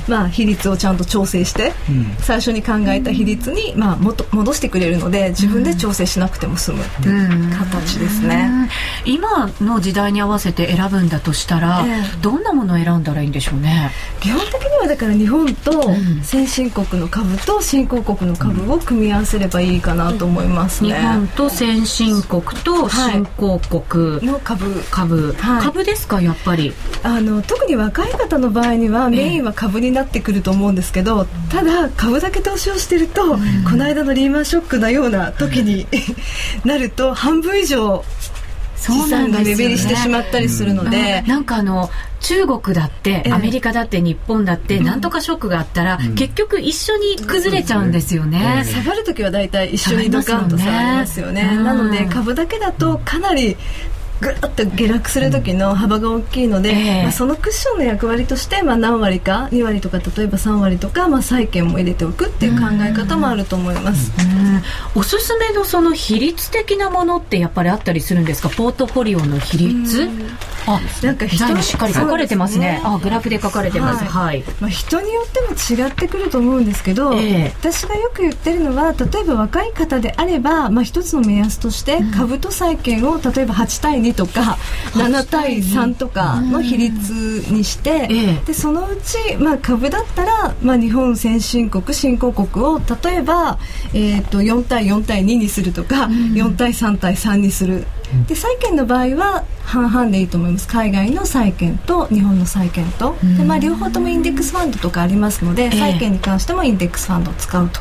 [0.07, 8.69] まあ比率をちゃんと調整して、うん、最初に考えた比率に、まあ、もと戻してくれるので自分で調整しなくても済むっていう形ですね、
[9.05, 13.91] 今の時代に合わせて選ぶんだとしたら、えー、どんなものを選んだらいいんでしょうね？
[14.19, 15.71] 基本的にはだから日本と
[16.23, 24.83] 先進国の株と新興国の株を組み合わせればいいかなと思いますね、日本と先進国と新興国の株。
[24.91, 26.73] 株、はい、株ですかやっぱり？
[27.03, 33.37] あの特に若い方の場合にはメインは株になってくると思うんですけど、ただ株だけ投資をしてると、こ
[33.75, 35.87] の間のリーマンショックのような時に
[36.65, 38.03] なると半分以上
[38.81, 41.89] 資産が目減りしてしまったりするので、なんかあの
[42.19, 53.57] 中国だってアメリカだって日本だって、なんとかショックがあったら、結局一緒に崩れちゃうんですよね、下がる時は大体一緒にドカンと下がりますよねなので株だけだとかなり
[54.21, 64.11] ぐっと下落する時の幅が大きいので、えー、まあ、そのクッションの役割として、まあ、何割か2割とか例えば3割とか、まあ、債券も入れておくっていう考え方もあると思います、
[64.95, 68.49] おすすめのその比率的なものってやっぱりあったりするんですか？
[68.49, 70.09] ポートフォリオの比率？
[70.67, 84.57] あなんか人にしっかり書かれてますね、ね、あグラフで書かれてます、はい、はい、まあ、人によっても違ってくると思うんですけど、えー、私がよく言ってるのは例えば若い方であれば、まあ、一つの目安として株と債券を例えば8対2とか
[84.93, 87.11] 7対3とかの比率
[87.51, 88.07] にして、
[88.45, 93.59] でそのうち、まあ、株だったら、まあ、日本先進国新興国を例えば、
[93.93, 97.85] えー、と4対4対2にするとか、4対3対3にする。
[98.27, 100.67] で債券の場合は半々でいいと思います。
[100.67, 103.15] 海外の債券と日本の債券と。
[103.37, 107.79] で、まあ、両方ともインデックスファンドとかありますので、債券に関してもインデックスファンドを使うと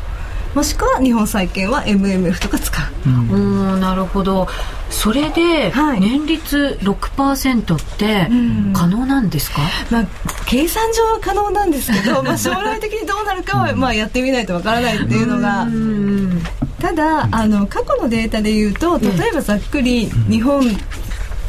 [0.54, 3.28] もしくは日本債券は MMF とか使う、うん、
[3.74, 4.48] うんなるほど。
[4.90, 8.28] それで年率6%って
[8.74, 9.60] 可能なんですか、
[9.90, 10.06] まあ、
[10.46, 15.66] 計算上は可能なんですけど、 まあ、将来的にどうなるかはまあやってみないとわからないっていうのが。
[16.80, 20.64] ただあの過去のデータでいうと例えばざっくり日本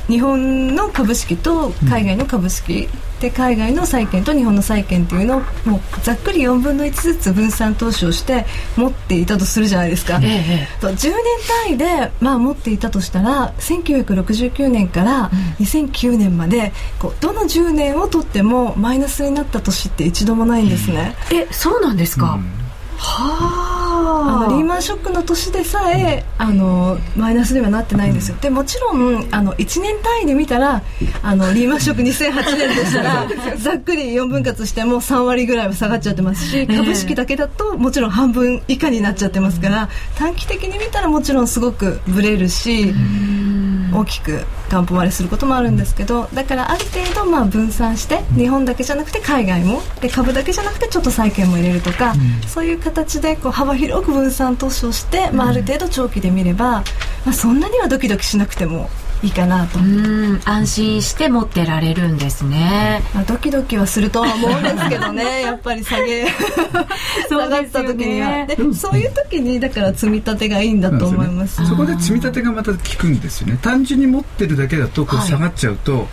[0.07, 2.89] 日本の株式と海外の株式、
[3.21, 11.11] で海外の債券と日本の債券っていうのをもうざっくり4分の1ずつ分散投資をして持っていたとするじゃないですか、ええ、10年
[11.67, 15.29] 単位で、まあ、持っていたとしたら1969年から
[15.59, 22.41] 2009年までこうどの10年をとってもマイナスになった年って一度もないんですね、えそうなんですか、うん。
[22.97, 28.37] はあのリーマンショックの年でさえあのマイナスにはなってないんですよ。
[28.41, 30.81] でもちろんあの1年単位で見たら
[31.21, 42.93] あのリーマンショック2008年でしたらざっくり4分割しても3割ぐらいは下がっちゃってますし株式だけだともちろん半分以下になっちゃってますから短期的に見たらもちろんすごくブレるし。
[43.93, 56.83] 大きく担保割れすることもあるんですけどだからある程度まあ分散して日本だけじゃなくて海外もで株だけじゃなくてちょっと債券も入れるとか、うん、そういう形でこう幅広く分散投資をして、まあ、ある程度長期で見れば、
[57.25, 58.89] まあ、そんなにはドキドキしなくても
[59.23, 59.79] いいかなと。
[60.45, 66.25] 安心して持ってられるんですね、まあ、ドキドキはするとは思うんですけどね やっぱり下げ
[67.29, 68.45] 下がった時には。
[68.45, 73.59] で、ね、そういう時にだから積み立てがいいんだと思います、ね、そこで積み立てがまた効くんですよね。
[73.61, 76.07] 単純に持ってるだけだとこう下がっちゃうと、はい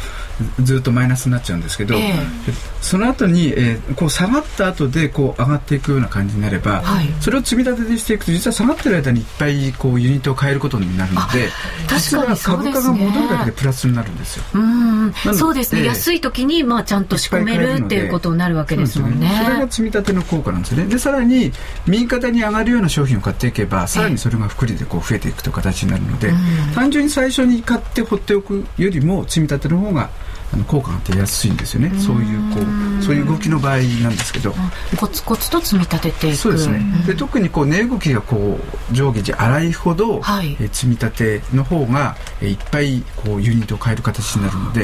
[0.63, 11.49] ずっとマイナスになっちゃうんですけど、えー、その後に、えー、こう下がった後でこう上がっていくような感じになれば、はい、それを積み立てでしていくと実は下がってる間にいっぱいこうユニットを変えることになるので
[11.89, 14.45] 確かに株価が戻るだけでプラスになるんですよ。
[14.55, 15.13] うん。
[15.35, 19.31] そうですね、安い時にまあちゃんと仕込めるっていうことになるわけですもんね。
[19.45, 20.85] それが積み立ての効果なんですね。
[20.85, 21.53] でさらに
[21.87, 26.33] 右肩に上がるような商品を買っていけばさらにそれが複利でこう増えていくという形になるので、
[26.75, 30.11] 単純に最初に買って放っておくよりも積み立ての方が
[30.53, 31.93] あの効果が出やすいんですよね。
[31.99, 32.61] そういうこ
[33.01, 34.55] うそういう動きの場合なんですけど。
[34.97, 36.37] コツコツと積み立てていく。
[36.37, 38.59] そうですね、で特にこう値動きがこ
[38.91, 44.81] う上下時荒いほど、はい、え積み立ての方がえいっぱいこうユニットを変える形になるので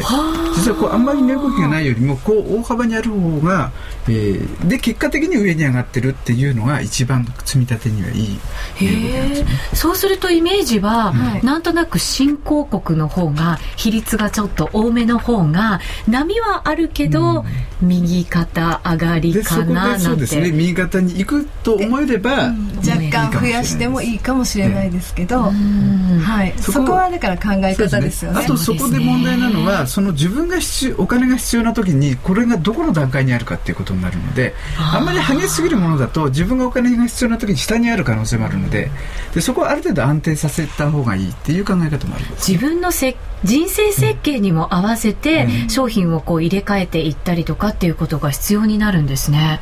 [0.54, 3.72] 実はこうあんまり値動きがないよりもこう大幅にある方が、
[4.08, 8.40] えー、で結果的に上に上がってるっていうのが一番積み立てにはいい
[8.76, 17.44] へえそうするとイメージは、はい、なんとなく新興国の方が比率がちょっと多めの方がが波はあるけど、
[17.82, 20.04] うん、右肩上がりかななんて。
[20.04, 20.50] そうですね。
[20.50, 38.90] 右肩に行くと思えれば、うん、若干増やしてもいいかもしれないですけど、はい、そこはだから考え方ですよね、ね、あとそこで問題なのはその自分が必要お金が必要な時にこれがどこの段階にあるかっていうことになるのであんまり激しすぎるものだと自分がお金が必要な時に下にある可能性もあるので
[39.34, 49.60] でそこはある程度安定させた方がいいっていう考え方もあります自分のせ人生設計にも合わせて商品をこう入れ替えていったりとかっていうことが必要になるんですね。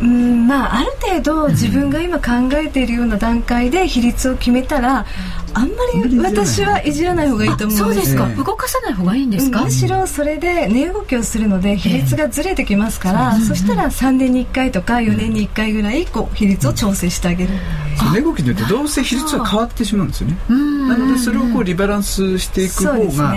[0.00, 5.04] まあ、ある程度自分が今考えているような段階で比率を決めたら、
[5.52, 7.82] あんまり私はいじらない方がいいと思うんです。
[7.82, 17.50] そうですか、動かさない方がいいんですか、むしろそれで値動きをするので比率がずれてきますから、そしたら3年に1回とか4年に1回ぐらいこう比率を調整してあげる、
[18.12, 23.36] 値動きによってどうせ比率は変わってしまうんですよねなのでそれをこうリバランスしていく方が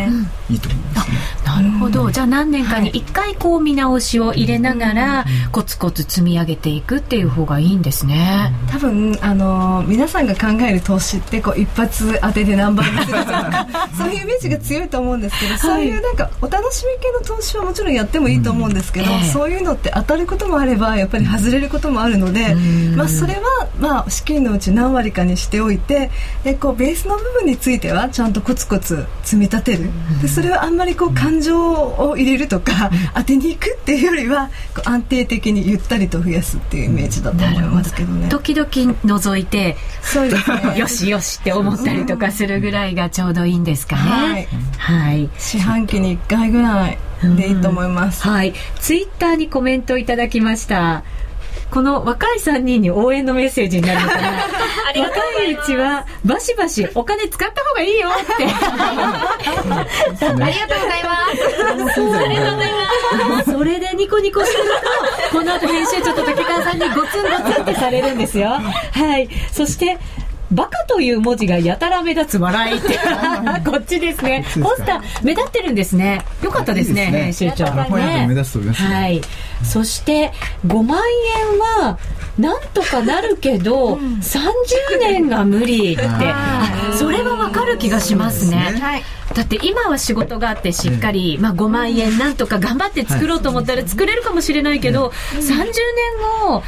[0.50, 2.80] いいと思いますねなるほどじゃあ何年か。
[2.80, 8.54] に1回こう見直しを入れながらコツコツ積み上げていくっていう方がいいんですね。
[8.70, 19.16] 多分あの皆さんが考える投資ってこう一発当てで何倍にするとか そういうイメージが強いと思うんですけど、はい、そういうなんかお楽しみ系の投資はもちろんやってもいいと思うんですけど、うんえ。
[19.20, 22.56] ー、そういうのって当たることもあればやっぱり外れることもあるので、
[22.96, 23.42] まあ、それは、
[23.80, 26.10] まあ、資金のうち何割かにしておいて
[26.44, 29.90] でこうベースの部分についてはちゃんとコツコツ積み立てる。
[30.22, 38.30] でそれはあんまりこう感情を入れるとか当てにいくっていうよりはこう安定的にゆったりと増やすっていうイメージだと思いますけどね。
[38.30, 44.47] 時々覗いてそうです、ね、よしよしって思ったりとかするぐらいがちょうどいいんですかね、はい、
[44.78, 46.97] はい、四半期に1回ぐらい
[47.36, 48.54] でいいと思います、はい。
[48.80, 51.04] ツイッターにコメントいただきました
[51.74, 54.30] この若い3人に応援のメッセージになるのかな。
[54.94, 58.46] 若いうちはバシバシお金使った方がいいよって。
[58.46, 60.38] ありがとうございます。
[60.40, 62.38] ありがとうござい
[63.28, 63.52] ます。
[63.58, 64.70] それでニコニコしてる
[65.32, 68.50] とこの後編集長と竹川さんにゴツンゴツンってされるんですよ。
[68.50, 69.28] はい。
[69.52, 69.98] そして
[70.54, 73.00] バカという文字がやたら目立つ笑いって。
[73.66, 74.46] こっちですね。
[74.62, 76.22] ポスター目立ってるんですね。
[76.42, 77.66] よかったですね編集長。
[78.82, 78.88] ね。
[78.88, 79.22] はい。
[79.63, 80.32] そして
[80.68, 81.02] 5万
[81.80, 81.98] 円は
[82.38, 86.04] なんとかなるけど、うん、30年が無理って。
[86.98, 95.74] それはわかる気がしますね、ね、だって今は仕事があってしっかり、まあ、5万円なんとか頑張って作ろうと思ったら作れるかもしれないけど、30年
[96.48, 96.63] 後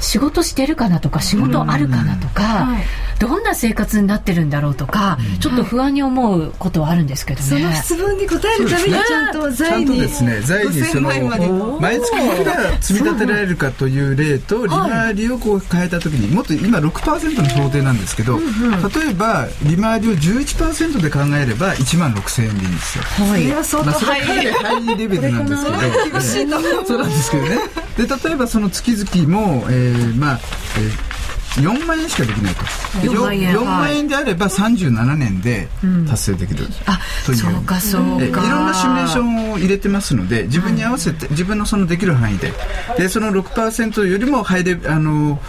[0.00, 2.84] 仕事してるかなとか仕事あるかなとか、はい。
[3.18, 11.08] どんな生活になってるんだろうとか、うん、ちょっと不安に思うことはあるんですけどね、その質問に答えるためにちゃんと財に、ですね財にその
[11.80, 23.04] 毎月いくら積み立てられるかという例と利回りをこう変えた時にもっと今6%の想定なんですけど、例えば利回りを11%で考えれば1万6000円でいいんですよ。
[23.04, 27.85] はい、それはまあ、それはかなりハイレベルなんですけど、そうなんですけどね。
[27.96, 30.40] で例えばその月々も、えー、まあ、
[30.78, 31.16] えー
[31.60, 32.60] 4万円しかできないと。
[33.00, 35.68] 4万円 ,4 万円であれば37年で
[36.08, 38.46] 達成できる、うん、あそうかそうか。
[38.46, 42.52] いろんなシミュレーションを入れてますので自分に合わせて、自分のそのできる範囲で。
[42.98, 45.40] でその6%よりもハイレあの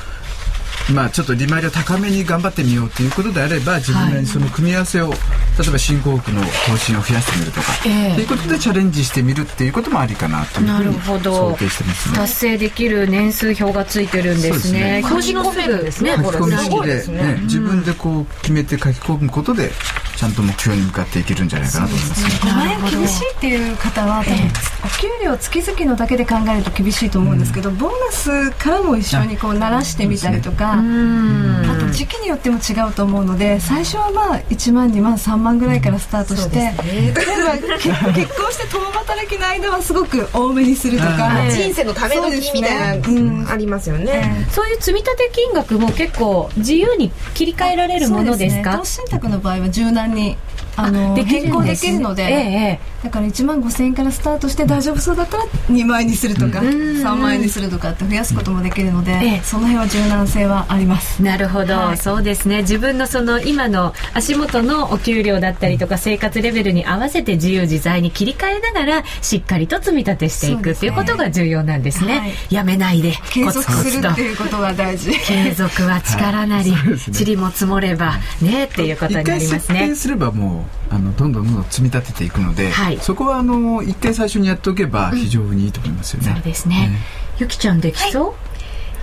[0.93, 5.17] まあ、ちょっと利回りを高めに頑張ってみようということであれば自分なりにその組み合わせを、はい、
[5.62, 12.17] 例えば新興国の投資を増やしてみるとか、えー、ということでチャレンジしてみるっていうこともありかなというふうに想定してますね。
[12.17, 15.02] 達成できる年数表がついてるんですね。
[15.04, 19.71] 表示込めるんですね書き込み式で、ね、自分でこう決めて書き込むことで
[20.17, 22.52] ちゃんと目標に向かっていけるんじゃないかなと思いますね。
[22.52, 24.36] 5万円厳しいっていう方は、多分、
[24.84, 37.54] お給料月々のだけで考えると厳しいと思うんですけど、ボーナスからも一緒にこう鳴らしてみたりとか、あと時期によっても違うと思うので、最初はまあ1万、2万、3万ぐらいからスタートして、例えば
[38.13, 44.46] 結婚して共働きの間はすごく多めにするとか、人生のため時みたいな、ありますよね。
[44.52, 48.78] そういう積み立て金額も結構自由に切り替えられるものですか？
[48.78, 50.38] 投資信託の場合は柔軟に
[50.78, 61.21] あの変更できるので、ええ、だから1万5000円からスタートして大丈夫そうだったら2万円にするとか3万円にするとかって増やすこともできるので、ええ、その辺は柔軟性はあります。
[61.23, 62.62] なるほど、はい、そうですね。
[62.62, 73.13] 自分のその今の足元のお給料だったりとか生活レベルに合わせて自由自在に切り替えながらしっかりと積み立てしていくっていうことが重要なんですね、はい、やめないで。
[73.32, 75.12] 継続するっていうことが大事。
[75.19, 76.90] 継続は力なり、はい。
[76.90, 79.96] ね、塵も積もればねっていうことになりますね。
[79.96, 86.98] すればもうあのどんどんどんどん積み立てていくので、はい、そこはあの一回最初にやっておけば非常にいいと思いますよね、うん、そうですね、ね、
[87.40, 88.34] ゆきちゃんできそう、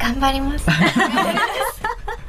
[0.01, 0.67] 頑張ります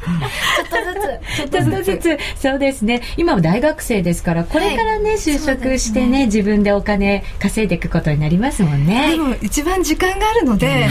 [0.05, 1.49] っとずつ。
[1.49, 2.17] ちょっとずつ。
[2.41, 3.01] そうですね。
[3.17, 9.11] 今は大学生ですから、これからね、はい、就職してね、ね、自分でお金稼いでいくことになりますもんね。
[9.11, 10.87] でも、一番時間があるので、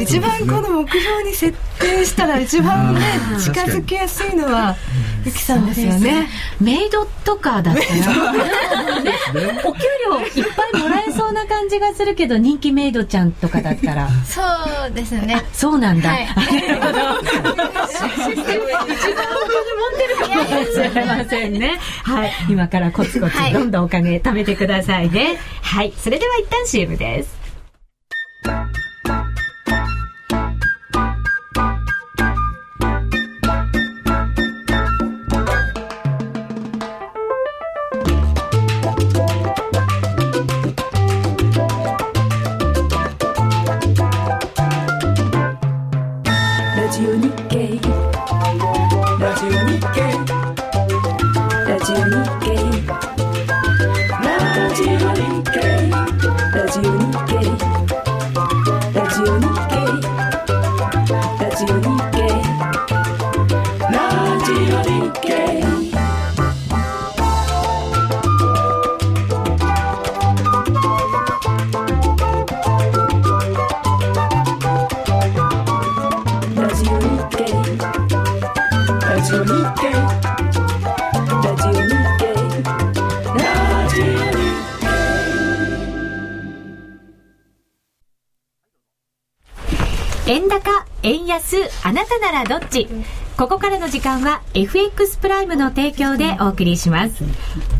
[0.00, 3.00] 一番この目標に設定したら、一番ね、
[3.42, 4.76] 近づきやすいのは、
[5.24, 6.28] ゆきさんですよね。
[6.60, 7.84] メイドとかだったら、
[9.64, 10.87] お給料いっぱいもらえ
[11.18, 14.08] そうな感じがするけど、人気メイドちゃんとかだったら。
[14.24, 14.40] そ
[14.88, 15.42] うですね。
[15.52, 16.10] そうなんだ。
[16.10, 17.42] はい、一番お金持
[19.88, 21.78] ってるかもしれませんね。
[22.04, 22.32] はい。
[22.48, 25.38] 今からコツコツどんどんお金貯めてくださいね。
[25.60, 25.92] はい。
[25.96, 27.37] それでは一旦 CM です。
[93.36, 97.24] ここからの時間は FX プライムの提供でお送りします。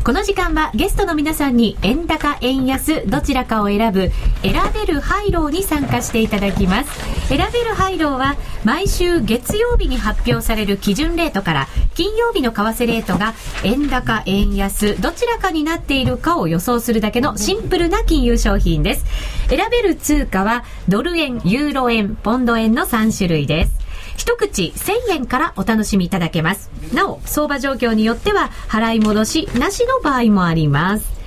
[0.03, 7.27] この時間はゲストの皆さんに円高、円安、どちらかを選ぶ選べるハイローに参加していただきます。
[7.27, 13.33] 選べるハイローは毎週月曜日に発表される基準レートから金曜日の為替レートが
[13.63, 19.05] 円高、円安、どちらかになっているかを予想するだけのシンプルな金融商品です。
[19.49, 23.88] 選べる通貨はドル円、ユーロ円、ポンド円の3種類です。
[24.19, 26.69] 一口1000円からお楽しみいただけます。
[26.93, 31.18] なお、相場状況によっては払い戻しなしの場合もあります。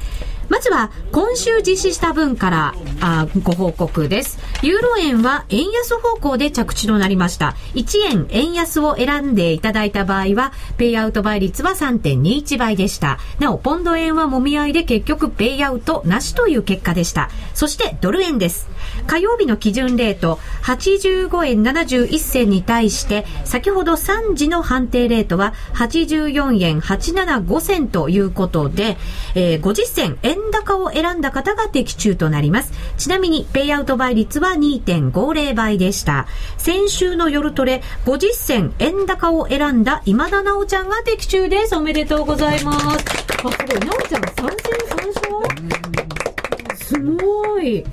[0.53, 4.39] まずは今週実施した分からあご報告です。
[4.61, 7.57] ユーロ円は円安方向で着地となりました。
[7.75, 13.19] 1円円安を選んでいただいた場合は、ペイアウト倍率は3.21倍でした。
[13.39, 17.31] なお、ポンド円はもみ合いで結局ペイアウトなしという結果でした。
[17.55, 18.69] そしてドル円です。
[19.07, 28.99] 火曜日の基準レート85円71銭に対して、先ほど3時の判定レートは84円875銭ということで、
[29.35, 32.73] えー、50銭円高を選んだ方が的中となります。
[32.97, 36.27] ちなみに、ペイアウト倍率は2.50倍でした。
[36.59, 41.77] 先週の夜トレ、50銭円高を選んだ今田直ちゃんが的中です。
[41.77, 42.87] おめでとうございます。
[42.87, 43.53] あ、すごい。
[43.81, 47.85] 直ちゃん3戦3勝すごい。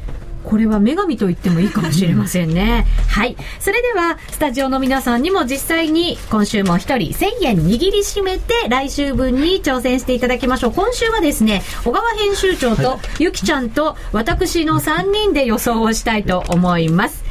[0.43, 2.85] これは女神と言ってもいいかもしれませんね。
[3.07, 3.35] はい。
[3.59, 10.71] それでは、スタジオの皆さんにも実際に今週も一人1000円握りしめて来週分に挑戦していただきましょう。
[10.73, 17.23] 今週はですね、小川編集長とゆきちゃんと私の3人で予想をしたいと思います。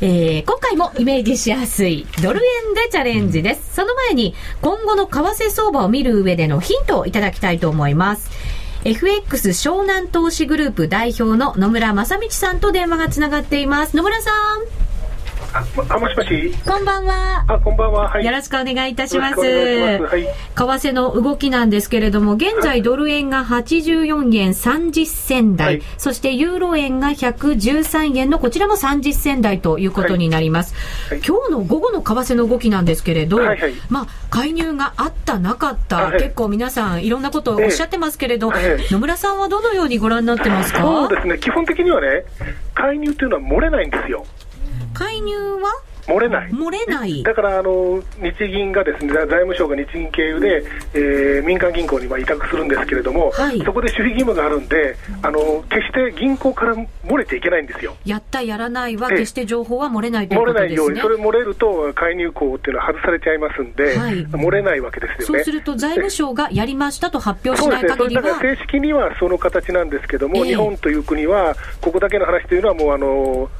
[0.00, 3.74] えー、今回もイメージしやすいドル円でチャレンジです。
[3.74, 8.30] その前に今後の為替相場を見る上でのヒントをいただきたいと思います。
[8.86, 13.96] FX 湘南投資グループ代表の野村正道さんと電話がつながっています。
[13.96, 14.95] 野村さん。
[15.58, 16.54] あ、もしもし？
[16.66, 17.44] こんばんは。
[17.48, 18.08] あ、こんばんは。
[18.10, 18.24] はい。
[18.24, 19.36] よろしくお願いいたします。
[19.36, 20.22] ますはい。
[20.22, 30.74] 為替の動きなんですけれども、現在ドル円が84円30銭台、はい、そしてユーロ円が113円のこちらも30銭台ということになります。
[31.08, 38.52] はい、今日の午後の為替の動きなんですけれど、はいはい、まあ、介入があった、なかった、結構皆さんいろんなことをおっしゃってますけれど、
[38.90, 40.80] 野村さんはどのようにご覧になってますか？
[40.80, 42.24] そうですね、基本的にはね、
[42.74, 44.26] 介入というのは漏れないんですよ。
[44.96, 45.72] 介入は？
[46.06, 46.50] 漏れない。
[46.52, 47.20] 漏れない。
[47.24, 50.62] だからあの日銀がですね財務省が日銀経由で、
[50.94, 57.96] えー、民間銀行にまあ委託するんですけれども、はい、そこで守秘義務があるんであの決して銀行から漏れていけないんですよ。
[58.04, 60.68] やったやらないは決して情報は漏れないということですね。
[60.68, 61.00] 漏れないように。
[61.00, 65.24] それ漏れると介入口っていうのは外されちゃいますんで、はい、漏れないわけですよね。
[65.24, 73.50] そうすると財務省がやりましたと発表しない限りは、ね、正式にはその形なんですけども、えー、日本という国はここだけの話というのはもうあの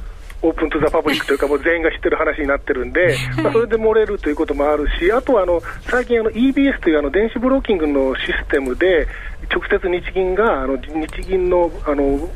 [0.46, 9.06] オープントゥザパブリックというか、もう全員が知ってる話になってるんで、 まあ、それで漏れるということもあるし、あとはあの最近あの、EBS というあの電子ブローキングのシステムで、
[9.52, 12.28] 直接日銀があの日銀のあの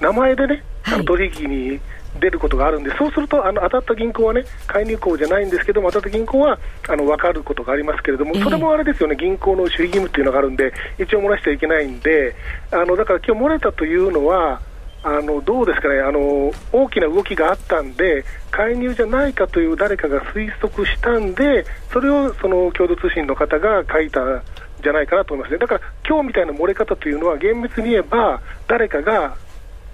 [0.00, 1.80] 名前でね、はい、取引に
[2.20, 12.34] 出ることがあるんで、そうするとあの当たった銀行はね、介入口じゃないんですけども、当たった銀行はあの分かることがありますけれども、それもあれですよね、銀行の守秘義務っていうのがあるんで、一応漏らしちゃいけないんで、
[12.70, 14.60] あのだから今日漏れたというのは、
[15.02, 16.00] あのどうですかね。
[16.00, 24.42] あの、大きな動きがあったんで、介入じゃないかという誰かが推測したんで、それをその共同通信の方が書いたん
[24.82, 29.36] じゃないかなと思いますね、だから今日みたいな漏れ方というのは、厳密に言えば、誰かが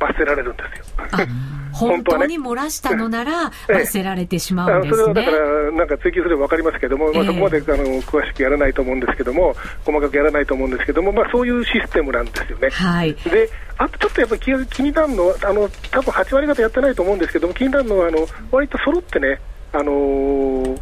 [0.05, 1.27] 罰せられるんですよ。
[1.73, 5.05] 本当に漏らしたのなら、罰せられてしまうんですね。
[5.05, 12.69] それはだから、なんか追及すれば分かりますけども、まあ、そこまであの詳しくやらないと思うんですけども、細かくやらないと思うんですけども、まあ、そういうシステムなんですよね。
[12.71, 18.19] はい、であとちょっとやっぱり気気になるのは、あの多分8割方やってないと思うんですけども、気になるのは、あの
[18.53, 19.41] 割と揃ってね、
[19.73, 20.81] あのー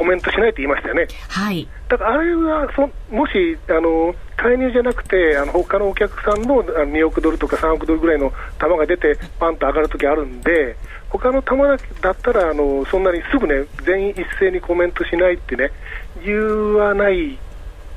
[0.00, 1.06] コメントしないと言いましたよね。
[1.28, 1.68] はい。
[1.90, 10.74] だからあれはそもしあの介入じゃなくてあの他のお客さんの2億ドルとか3億ドルぐらいの玉が出てパンと上がるときあるんで、
[11.10, 15.70] 他の玉だったらあのそんなにすぐね全員一斉にコメントしないってね
[16.24, 17.38] 言わない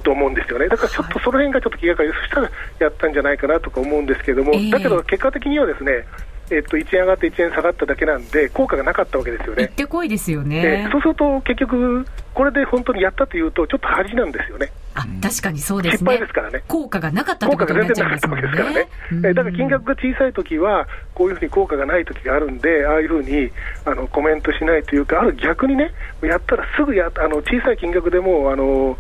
[0.04, 0.68] と思うんですよね。
[0.68, 6.04] だからちょっとその辺がちょっと気がかり、そしたらやったんじゃないかなとか思うんですけども、えー、だけど結果的にはですね。
[6.52, 9.66] えっと、1円上がって1円下がっただけなんで、効果がなかったわけですよね。
[9.66, 14.72] ってこいですよね、えー、そうすると、結局、これで本当にやったというと、ちょっと恥なんですよね。
[14.96, 15.98] あ確かにそうですね。
[15.98, 16.64] 失敗ですからね。
[16.68, 18.48] 効果がなかったってことになっちゃいますもんね。
[18.48, 19.30] 効果が全然なかったわけですからね。
[19.30, 23.52] えだから金額が小さいときは、こういうふうに効果がないときがあるんで、ああいうふうに
[23.86, 25.92] あのコメントしないというか、ある逆にね、
[26.22, 28.98] やったらすぐやあの小さい金額でも、あの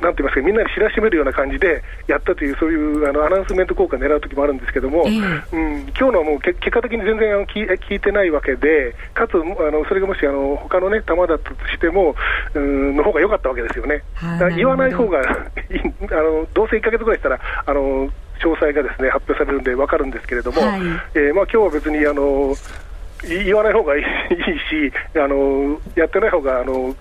[0.00, 12.14] なんて言いますか、みんなに知らしめるような感じでやったという、そういうあのアナウンスメント効果を狙う時もあるんですけども、えー、うん、今日のはもう結果的に全然あの聞聞いてないわけで、かつ、あのそれがもしあの他のね、球だったとしても、
[12.54, 14.02] うんの方が良かったわけですよね。
[14.56, 15.24] 言わない方が あ
[16.14, 18.08] のどうせ1か月ぐらいしたら、あの
[18.40, 20.80] 詳細がですね発表されるんで分かるんですけれども、はい、
[21.14, 22.54] えー、まあ今日は別にあの
[23.22, 26.94] 言わない方がいいし、あのやってない方があの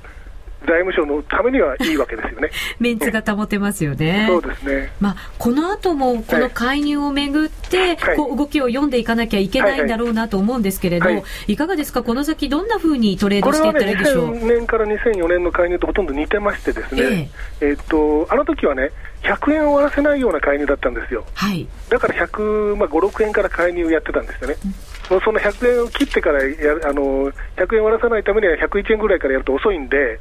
[0.65, 2.49] 財務省のためにはいいわけですよね。
[2.79, 4.25] メンツが保てますよね。
[4.27, 4.91] そうですね。
[4.99, 14.31] まあ、この後も、この介入をめぐって、はい、こう動きを読んでいかなきゃいけないんだろうなと思うんですけれど、はいはい、いかがですか、この先、どんなふうにトレードしていったらいいでしょう？
[14.31, 17.29] ね、2000年から2004年の介入とほとんど似てましてですね、
[17.61, 18.91] えー、えー、っと、あの時はね、
[19.23, 21.25] 100円を終わらせないような介入だったんですよ。
[21.33, 21.67] はい。
[21.89, 24.55] だから100、まあ、5、6円から介入やってたんですよね。
[25.11, 26.53] うん、その100円を切ってからや
[26.85, 30.19] あの、100円終わらさないためには101円ぐらいからやると遅いんで、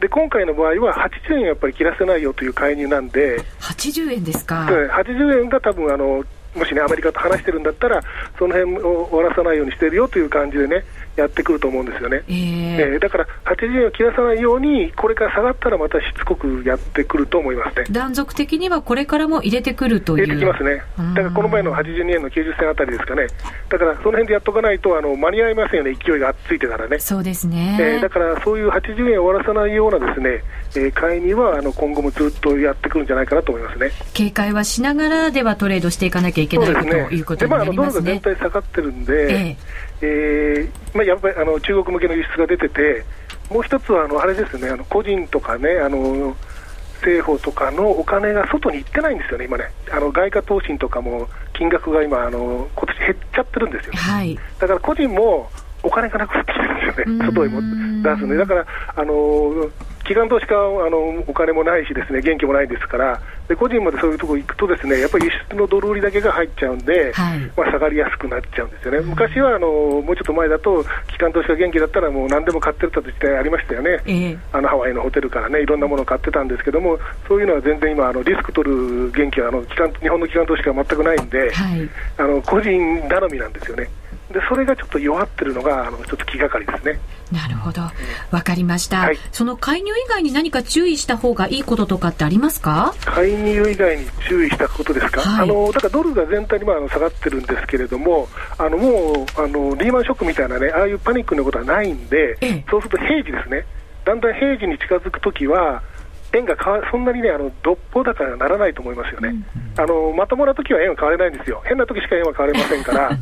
[0.00, 0.94] で今回の場合は
[1.28, 6.24] 80円やっぱり切らせないよという介入なんで、80円ですか？80円が多分あの
[6.56, 8.02] もしね、アメリカと話してるんだったら、
[8.38, 10.84] その辺を終わらさないようにしてるよという感じでね、
[11.16, 12.22] やってくると思うんですよね。
[12.28, 17.86] えー、えー、だから、80円を切らさないように、これから下がったらまたしつこくやってくると思いますね。
[17.90, 20.26] 断続的にはこれからも入れてくるという。
[20.26, 20.82] 入れてきますね。
[21.14, 23.26] だからこの前の82円の90銭あたりですかね。
[23.68, 26.98] だからその辺でやっとかないと、あの間に合いませんよね、勢いがついてたらね。
[26.98, 27.78] そうですね。
[27.80, 30.42] えー、だからそういう80円を終わらさないようなですね、
[30.76, 33.90] えー、買いにはあの今後もずっとやってくるんじゃないかなと思いますね。
[34.12, 37.76] 警戒はしながらではトレードしていかなきゃいけないということになりますね。
[37.76, 39.56] まあ、ドルが全体下がってるんで、え
[40.02, 43.04] えー、まあ、やっぱりあの中国向けの輸出が出てて、
[43.50, 46.36] もう一つはあのあれですね、あの個人とかね、あの
[46.96, 55.48] 政府とかのお金が外に行ってないんですよね、今ね、あの外貨投信とかも金額が今あの、今年減っちゃってるんですよ、はい、だから個人も
[55.82, 57.60] お金がなくなってきてるんですよね、外にも
[58.02, 58.66] 出すね、だから
[58.96, 59.70] あの
[60.06, 83.88] 機関投資家はあのお金もないし、ですね元気もないですから、で個人までそういうところ行くと、ですねやっぱり輸出のドル売りだけが入っちゃうんで、はい、まあ、下がりやすくなっちゃうんですよね、昔はあのもうちょっと前だと、機関投資家元気だったら、もう何でも買ってた時代ありましたよね、えー、あのハワイのホテルからね、いろんなものを買ってたんですけども、そういうのは全然今、あのリスク取る元気はあの機関日本の機関投資家は全くないんで、はい、あの個人頼みなんですよね。
[84.32, 86.98] でそれがちょっと弱ってるのがあの一つ気がかりですね。
[87.32, 87.82] なるほど。
[88.30, 92.94] わかりました、はい、その介入以外に何か注意した方がいいこととかってありますか？
[93.04, 103.64] 介入以外に注意したことですか、はい、あのだからドルが全体にまあ下がってるんですけれども、あのもうあのリーマンショックみたいなね、ああいうパニックのことはないんで、ええ、そうすると平時ですね、
[104.04, 105.82] だんだん平時に近づくときは、
[106.32, 106.56] 円が
[106.90, 113.16] そんなにね、あのどっぽ高にはならないと思いますよね、うん、あのまともな時は円は買われないんですよ、変な時しか円は買われませんから、 あ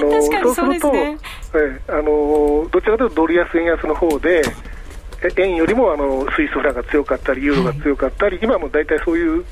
[0.00, 1.16] のそうすると、え
[1.88, 4.42] あのどちらかというとドル安、円安の方で、
[5.36, 9.44] 円よりもあのスイスフランが強かったり、ユーロが強かったり、はい、今も大体そういう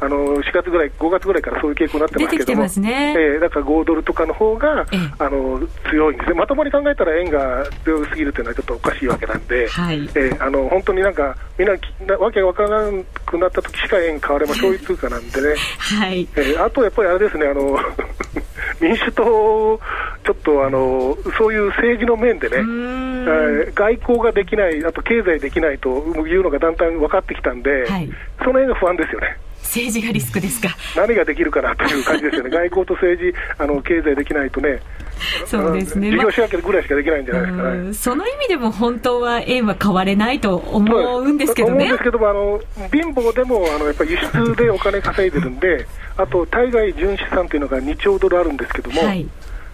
[0.00, 3.14] あの4月ぐらい、5月ぐらいからそういう傾向になってますけども、ね。
[3.16, 11.74] えー、だから5ドルとかの方が、えあの強いんですね、まともに考えたら円が強すぎるというのはちょっとおかしいわけなんで、はい、えー、あの本当になんか、みんな
[12.06, 16.26] なわけが分からなくなった時しか円買われば消費通貨なんでね、はい。
[16.34, 17.78] えー、あとやっぱりあれですね、あの
[18.80, 19.80] 民主党、
[20.24, 25.88] ちょっとあのそういう政治の面でね、えー、外交ができない、あと経済できないと
[26.26, 29.36] いうのがだんだん分かってきたんで、はい、その辺が不安ですよね。
[29.62, 30.68] 政治がリスクですか？
[30.96, 34.80] 何ができるかなという感じですよね、 外交と政治、あの経済できないとね、
[35.46, 41.90] そうですね、事業仕分けぐらいしかできないんじゃないですかね、その意味でも本当は円は買われないと思うんですけどね。
[41.90, 42.60] ですけどもあの
[42.92, 45.86] 貧乏でもあのやっぱり輸出でお金稼いでるんで、
[46.16, 49.26] あと対外純資産というのが2兆ドルあるんですけども、はい、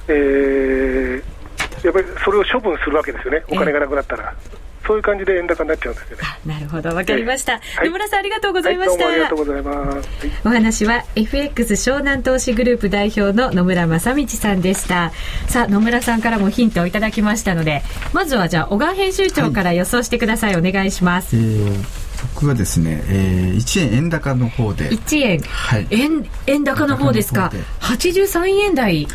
[0.09, 4.35] えー、やっぱりそれを処分するわけですよね、お金がなくなったら。
[4.51, 4.56] えー
[4.87, 6.23] そういう感じで円高になっちゃうんですよね。
[6.47, 9.09] なるほど、わかりました、野村さんありがとうございました。
[9.09, 10.09] ありがとうございます。
[10.45, 15.13] お話は FX 湘南投資グループ代表の野村正道さんでした。
[15.49, 17.83] さあ、野村さんからもヒントをいただきましたので、
[18.13, 20.57] まずはじゃあ小川編集長から予想してください。
[20.57, 21.37] お願いします。
[22.27, 27.51] えー僕はですね、えー、1円円高の方で1円、はい、円円高の方ですか。
[27.81, 29.09] 83円台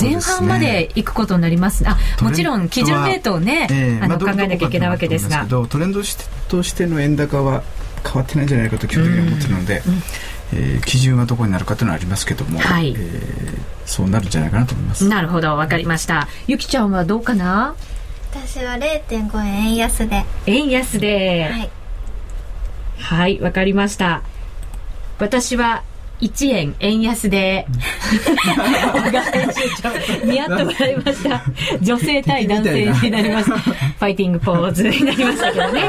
[0.00, 5.46] 前半までいくことになります、ね、あもちろん基準レートをね、えー、あの、考えなきゃいけないわけですが。
[5.46, 6.02] トレンド
[6.48, 7.62] としての円高は
[8.04, 9.94] 変わってないんじゃないかと基本的に思ってるので、うん。
[9.94, 10.02] うん
[10.52, 15.08] えー、基準はどこになるかというのはありますけども、はい、えー、そうなるんじゃないかなと思います。
[15.08, 16.28] なるほどわかりました。
[16.46, 17.74] ゆきちゃんはどうかな？
[18.32, 20.24] 私は0.5円円安で。
[20.46, 21.48] 円安で。
[21.50, 21.70] はい
[23.00, 24.22] はいわかりました。
[25.18, 25.82] 私は
[26.20, 27.66] 1円円安で。
[30.24, 30.70] 似合っても。
[30.80, 31.42] らいました
[31.80, 35.80] 女性対男性になりますファイティングポーズになりましたけどね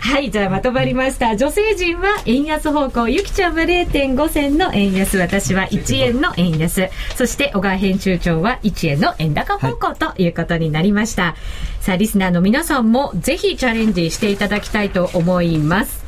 [0.00, 11.34] はい、じゃあまとまりました女性陣は円安方向ゆきちゃんは0.5銭の円安私は1円の円安そして小川編集長は1円の円高方向ということになりました、はい、
[11.82, 13.12] さあリスナーの皆さんも。
[13.20, 16.04] ぜひチャレンジしていただきたいと思います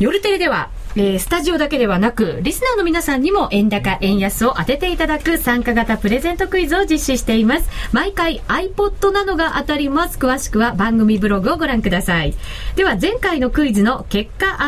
[0.00, 7.70] 夜テレではえー、スタジオだけではなく、リスナーの皆さんにも円高、円安を当てていただく参加型プレゼントクイズを実施しています。
[7.92, 10.18] 毎回 iPod などが当たります。
[10.18, 12.34] 詳しくは番組ブログをご覧ください。
[12.74, 14.58] では前回のクイズの結果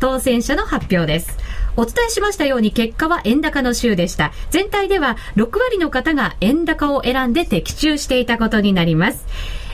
[0.00, 1.38] 当選者の発表です。
[1.76, 4.32] お伝えしましたように結果は円高の週でした。
[4.50, 9.24] 全体では6割の方が円高を選んで的中していたことになります。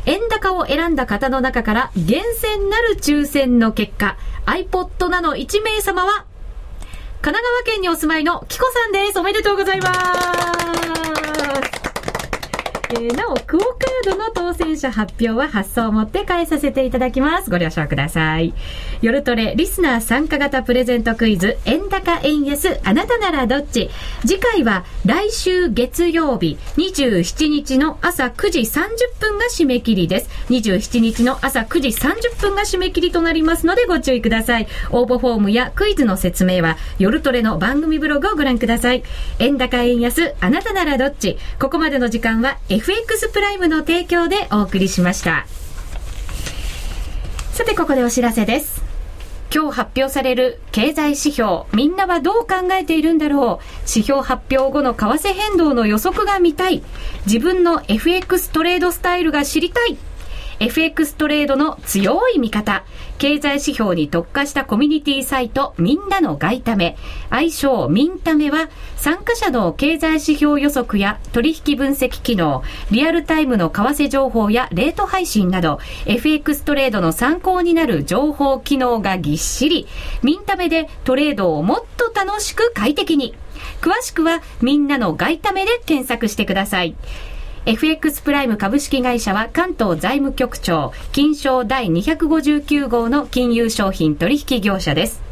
[0.07, 6.27] 円高を選んだ方の中から厳選なる抽選の結果、iPod なの1名様は、
[7.23, 9.19] 神奈川県にお住まいのキコさんです。
[9.19, 11.14] おめでとうございます。
[12.95, 17.51] えー、なお、クオカードの当選者発表は発送をもって返させていただきます。
[17.51, 18.55] ご了承ください。
[19.03, 23.91] 夜トレ、リスナー参加型プレゼントクイズ、円高円安、あなたならどっち
[24.21, 28.89] 次回は来週月曜日27日の朝9時30
[29.21, 30.31] 分が締め切りです。
[30.51, 34.69] 27日の朝9時30分が締め切りとなりますのでご注意ください。
[34.91, 39.03] 応募フォームやクイズの説明は夜トレの番組ブログをご覧ください。
[39.41, 45.47] 円高円安、あなたならどっちここまでの時間は FX プライムの提供でお送りしました。
[47.55, 48.83] さてここでお知らせです。
[49.51, 53.65] 今日発表される経済指標みんなはどう考えているんだろう。
[53.89, 56.83] 指標発表後の為替変動の予測が見たい。
[57.25, 59.97] 自分の FX トレードスタイルが知りたい。
[60.61, 62.85] FX トレードの強い味方、
[63.19, 66.97] 経済指標に特化したコミュニティサイト、みんなの外為、
[67.31, 79.87] 愛称ミンタメは、参加者の経済指標予測や取引分析機能、リアルタイムの為替情報やレート配信など、FX トレードの参考になる情報機能がぎっしり、
[80.23, 83.35] ミンタメでトレードをもっと楽しく快適に。
[83.81, 86.95] 詳しくは、みんなの外為で検索してください。
[87.67, 95.24] FX プライム株式会社は関東財務局長、金賞第259号の金融商品取引業者です。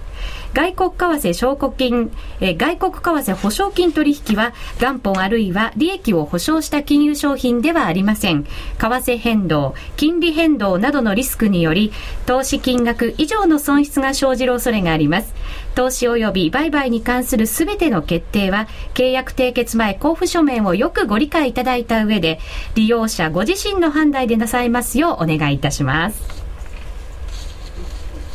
[0.55, 8.45] 外国為替証拠金、えー、外国為替保証金取引は元本あるいは利益を保証した金融商品ではありません。
[8.45, 8.49] 為
[8.79, 11.93] 替変動、金利変動などのリスクにより、
[12.27, 15.35] 投資金額以上の損失が生じる恐れがあります。
[15.75, 22.39] 投資及び売買に関するすべての決定は、契約締結前交付書面をよくご理解いただいた上で、
[22.75, 26.42] 利用者ご自身の判断でなさいますようお願いいたします。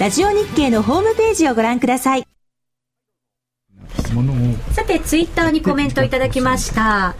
[0.00, 2.26] ラジオ日経のホームページをご覧ください。
[4.72, 7.14] さてツイッターにコメントいただきました。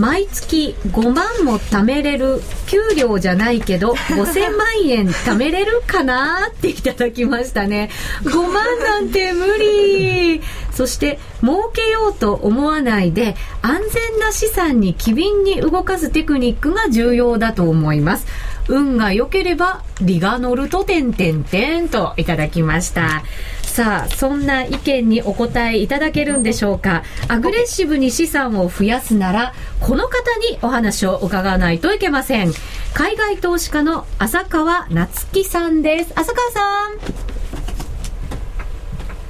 [0.00, 7.90] 毎月5万も貯めれる給料じゃないけど5000万円貯めれるかなっていただきましたね。
[8.24, 10.42] 5万なんて無理。
[10.72, 18.26] そして儲けようと思わないで安全な資産に機敏に動かすテクニックが重要だと思います。
[18.68, 23.22] 運が良ければ利が乗ると点々点といただきました。
[23.62, 27.02] さあそんな意見にお答えいただけるんでしょうか。
[27.28, 32.52] アグレッシブに資産を増やすならこの方にお話を伺わないといけません。
[32.94, 36.12] 海外投資家の浅川夏樹さんです。
[36.14, 36.92] 浅川さん。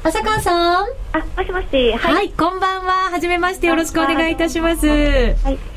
[0.07, 0.85] 浅川さん。
[1.13, 3.11] あもしもし、はい、はい、こんばんは。
[3.11, 3.69] はじめまして。
[3.69, 4.87] よろしくお願いいたします。
[4.87, 5.74] はい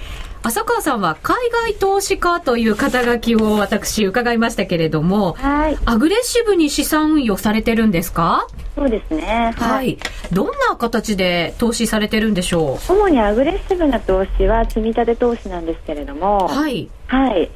[0.48, 8.48] 浅川さんは海外投資家という肩書きを私伺いましたけれども、はい、アグレッシブに資産運用されてるんですか？
[8.74, 9.98] そうですね、はい、はい、
[10.32, 12.94] どんな形で投資されてるんでしょう？
[12.94, 17.52] 主にアグレッシブな投資は積み立て投資なんですけれどもはい、はい、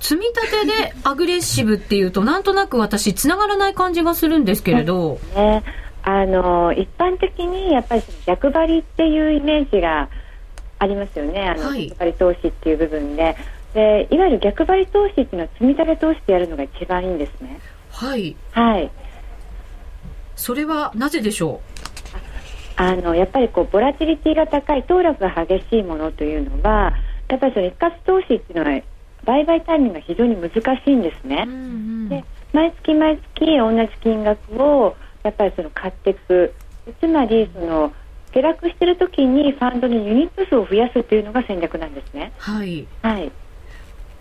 [0.00, 5.62] 積み立てでアグレッシブっていうとなんとなく私つながらない感じがするんですけれど、ね、
[6.02, 10.08] あの一般的にやっぱり逆張りっていうイメージが
[10.82, 13.36] ありますよね、あの、はい、逆張り投資っていう部分で
[13.72, 17.60] で、いわゆる逆張り投資っていうのは積み立て投資でやるのが一番いいんですね。
[17.90, 18.34] はい。
[18.50, 18.90] はい。
[20.34, 21.60] それはなぜでしょう？
[22.76, 26.92] あのやっぱりこうボラティリティが高い騰落が激しいものというのは
[27.28, 28.82] やっぱりその一括投資っていうのは
[29.24, 31.44] 売買タイミングが非常に難しいんですね。
[31.46, 36.52] うんうん、で毎月毎月同じ金額をやっぱりその買っていく
[37.00, 37.92] つまりその
[38.32, 42.32] 下落している時にファンドのユニット数を増やすというのが戦略なんですね。
[42.38, 43.32] はい、はい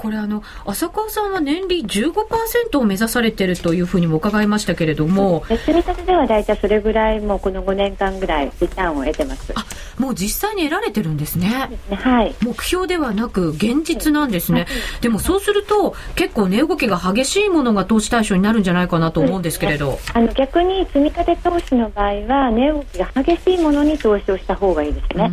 [0.02, 5.43] これあの浅川さんは年利15%を目指されているというふうにも伺いましたけれども。
[5.47, 9.54] 積み立てでは大体それぐらいもうこの5年間ぐらいリターンを得てます。
[9.56, 9.64] あ
[9.99, 12.34] もう実際に得られてるんですね、ね、はい。
[12.41, 25.32] 目標ではなく現実なんですね、はい、でもそうすると結構値動きが激しいものが投資対象になるんじゃないかなと思うんですけれど、ね、あの逆に積み立て投資の場合は値動きが激しいものに投資をした方がいいですね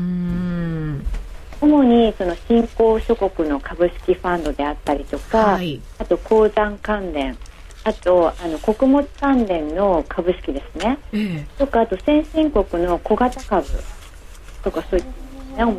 [1.60, 7.36] 主にその新興諸国の株式ファンドであったりとか、はい、あと鉱山関連
[7.84, 13.66] あとあの穀物関連の株式ですね、ええ、とかあと先進国の小型株
[14.62, 15.04] とかそういっ
[15.56, 15.74] たね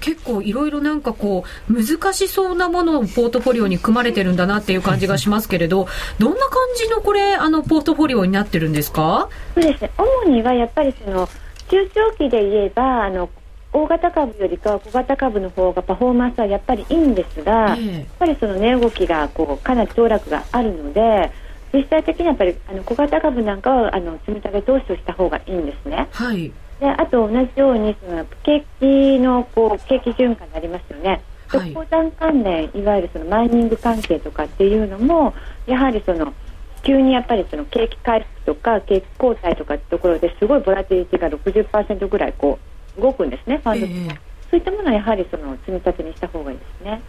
[0.00, 5.86] 結構いろいろなんかこう難しそうなものをポートフォリオに組まれてるんだなっていう感じがしますけれど
[6.18, 9.28] どんな感じのこれあのポートフォリオになってるんですか？
[9.54, 9.90] そうですね。
[10.24, 11.28] 主にはやっぱりその
[11.70, 13.28] 中長期で言えばあの
[13.72, 21.32] 大型株よりかは小型株の方がパフォーマンスはやっぱりいいんですが、えー、やっぱりその値動きがこうかなり騰落があるので
[21.72, 26.08] 実際的にやっぱりあの小型株なんかはあの積み立て投資をした方がいいんですね。
[26.12, 31.22] はい、であと同じようにその景気のこう景気循環になりますよね。
[31.48, 35.34] はい、鉱山関連いわゆるそのマイニング関係とかっていうのも
[35.66, 36.34] やはりその
[36.82, 44.16] 急にやっぱりその景気回復とか景気後退とかってところですごいボラティリティが60%ぐらいこう動くんですね、ファンド、えー、そ
[44.52, 47.00] ういったものはやはりその積み立てにした方がいいですね。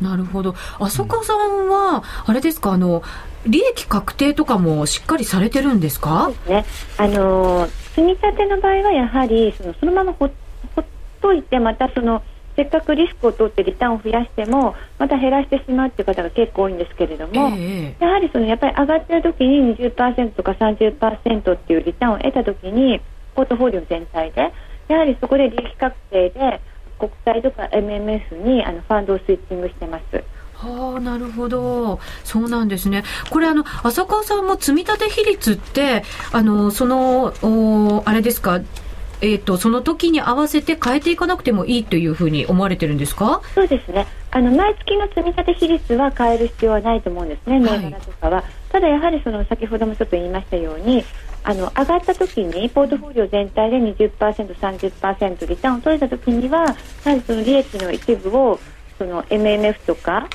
[0.00, 0.54] なるほど。
[0.78, 3.02] 浅川さんは、あれですか、あの、
[3.46, 6.24] 利益確定とかもしっかりされてるんですか？
[6.24, 6.64] そうですね。
[6.98, 10.30] あの積み立ての場合はやはりそのそのままほ
[10.76, 10.84] ほっ
[11.20, 12.22] といてまたその
[12.56, 23.00] せっかくリスクを取ってリターンを増やしてもまた減らしてしまうという方が結構多いんですけれども、えー、やはりそのやっぱり上がってる時に20%とか30%っていうリターンを得た時に
[23.34, 24.52] ポートフォリオ全体で
[24.92, 26.60] やはりそこで利益確定で
[26.98, 30.22] 国債とか MMF にあのファンドをスイッチングしてます。
[30.54, 31.98] はあ、なるほど。
[32.22, 33.02] そうなんですね。
[33.30, 38.60] これあの、浅川さんも積立比率って、あの、その、おあれですか、
[39.22, 43.40] えーと、その時に合わせて変えていかなくてもいいというふうに思われてるんですか？
[43.54, 48.44] そうですねあの毎月の積み立て比率は変える必要はないと思うんですね、銘柄とかは。
[48.70, 51.04] ただやはりその先ほどもちょっと言いましたように
[51.42, 54.10] あの上がった時にポートフォリオ全体で20%、
[54.54, 56.66] 30%リターンを取れた時にはや
[57.04, 58.58] はりその利益の一部を
[58.98, 60.28] その MMF とか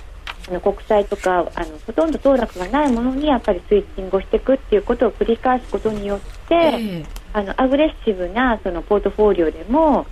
[0.47, 10.06] あの国債とかあのほとんど騰落がないものにやっぱりスイッチングをしていくっていうことを繰り返すことによって、えー、あのアグレッシブなそのポートフォリオでも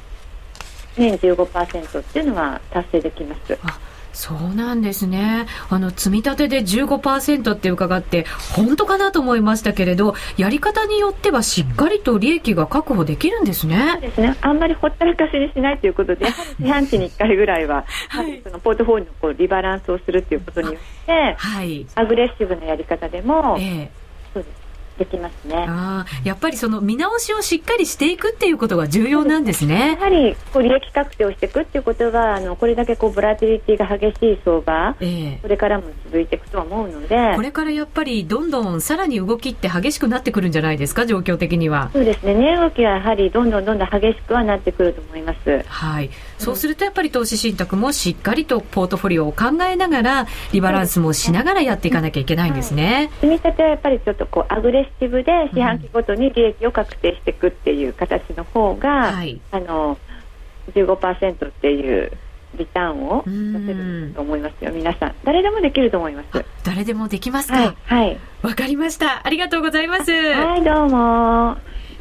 [0.96, 3.58] 年15%っていうのは達成できます。
[4.14, 5.48] そうなんですね。
[5.70, 13.90] あの、積み立てで15%って伺って、本当かなと思いましたけれど、やり方によってはしっかりと利益が確保できるんですね。
[13.94, 14.38] そうですね。
[14.42, 16.28] あんまりほったらかしにしないということで、
[16.60, 23.90] 四半期に1回ぐらいは、はい、そのポートフォリオのこうリバランスをするということによって、はい、アグレッシブなやり方でも、えー、
[24.34, 24.63] そうです
[24.98, 29.98] できますねあやっぱりその見直しをしっかりしていくっていうことが重要なんですね。
[30.00, 41.90] やはりこう利益確定をしていくっていうことがあのこれだけこうボラティリティが激しい相場、えー、これからも続いていくと思うのでこれからやっぱりどんどんさらに動きって激しくなってくるんじゃないですか状況的には。
[41.94, 45.64] そうですね値動きはやはりどんどんどんどん激しくはなってくると思います。
[45.68, 46.10] はい。
[46.38, 53.12] そうするとやっぱり投資信託もしっかりとポートフォリオを考えながらリバランスもしながらやっていかなきゃいけないんですね。
[53.22, 59.98] 積み立てはやっぱりちょっとこうアグレッシブで四半期ごとに利益を確定していくっていう形の方が、はい、あの
[60.74, 62.12] 15%っていう
[62.56, 63.32] リターンを出
[63.66, 64.72] せると思いますよ。
[64.72, 65.16] 皆さん。
[65.24, 66.46] 誰でもできると思います。
[66.64, 67.76] 誰でもできますか？
[67.86, 68.08] はい。
[68.08, 69.26] わ、はい、かりました。
[69.26, 70.12] ありがとうございます。
[70.12, 71.58] はいどうも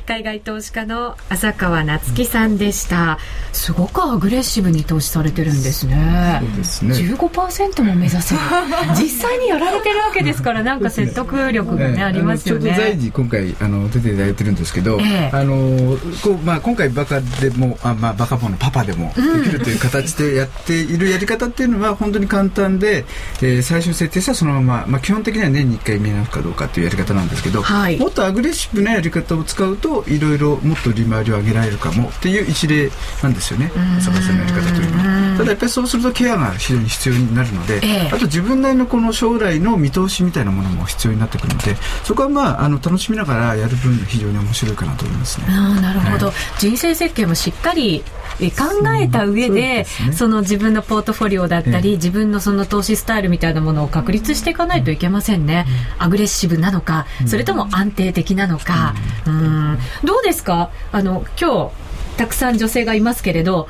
[0.07, 3.19] 海外投資家の浅川夏樹さんでした。
[3.53, 6.41] すごくアグレッシブに投資されてるんですね。
[6.41, 6.95] そうですね。
[6.95, 8.41] 15%も目指せる。
[8.99, 12.63] 実際にやられてるわけですから、なんか説得力がね、ねありますよね。
[12.63, 23.05] ちょっと在時今回あの出ていただいてるんですけど、えあのこうまあ今回バカでもあまあバカボのパパでもできるという形でやっているやり方っていうのは本当に簡単で、
[23.41, 32.91] えー、最初設定したそのまままあ基本的には年に1回見直すかどうかというやり方なんですけど、はい、もっとアグレッシブなやり方を使うといろいろもっと利回りを上げられるかもっていう一例
[33.23, 33.71] なんですよね。
[34.01, 35.23] 坂さんのやり方というのは。
[35.37, 45.47] ただやっぱりそうするとケアが非常に必要になるので、えー、あと自分なりのこの将来の見通しみたいなものも必要になってくるのでそこはまああの楽しみながらやる分非常に面白いかなと思いますね。
[45.49, 48.05] あなるほど、はい、人生設計もしっかり
[48.39, 55.67] 考えた上でそ、ね,、その自分のポートフォリオだったり、えー、自分のその投資スタイルみたいなものを確立していかないといけませんね、
[55.99, 58.95] うん、アグレッシブなのかそれとも安定的なのか、
[59.27, 60.71] うん、うんどうですか？
[60.93, 63.69] あの今日たくさん女性がいますけれど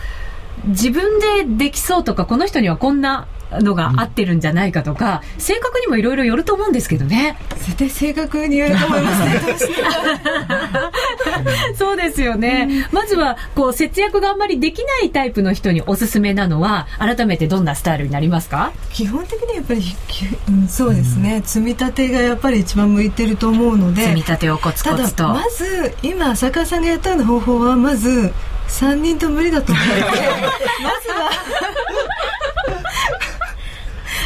[0.66, 3.26] 自分でできそうとかこの人にはこんな
[3.60, 7.36] のが合ってるんじゃないかとか、うん、性格にもいろいろよると思うんですけどね。
[7.58, 9.40] 絶対性格によると思いますね。
[11.76, 18.72] そうですよね、うん、まずはこう節約があんまりできないタイプの人におすすめなのは改めてどんなスタイルになりますか？
[18.90, 19.82] 基本的にやっぱり、
[20.48, 24.02] うん、そうですね、うん、積み立てがやっぱり一番向いてると思うので。
[24.02, 25.28] 積み立てをコツコツと。
[25.28, 28.32] まず今浅川さんがやったような方法はまず
[28.68, 29.90] 3人と無理だと思って。
[30.00, 30.14] まず
[31.10, 31.30] は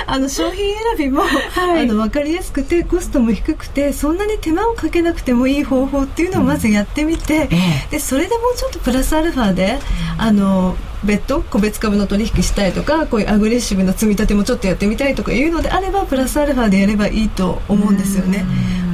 [0.06, 7.48] あの商品選びも、はい、あの分かりやすくてコストも低くてそんなに手間をかけなくてもいい方法っていうのをまずやってみて、うん、
[7.90, 9.78] でそれでもうちょっとプラスアルファで、
[10.18, 18.44] あの別途個別株の取引したいとかこういうアグレッシブな積み立てもちょっとやってみたいとかいうのであればプラスアルファでやればいいと思うんですよね。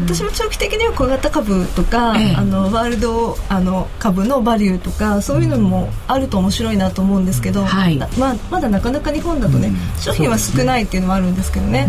[0.02, 11.88] 私も長期的には小型株とか、ええ、あのワールドあの株のバリューとかそういうのもあると面白いなと思うんですけど、はい、まあ、まだなかなか日本だとね、商品は少ないっていうのはあるんですけどね。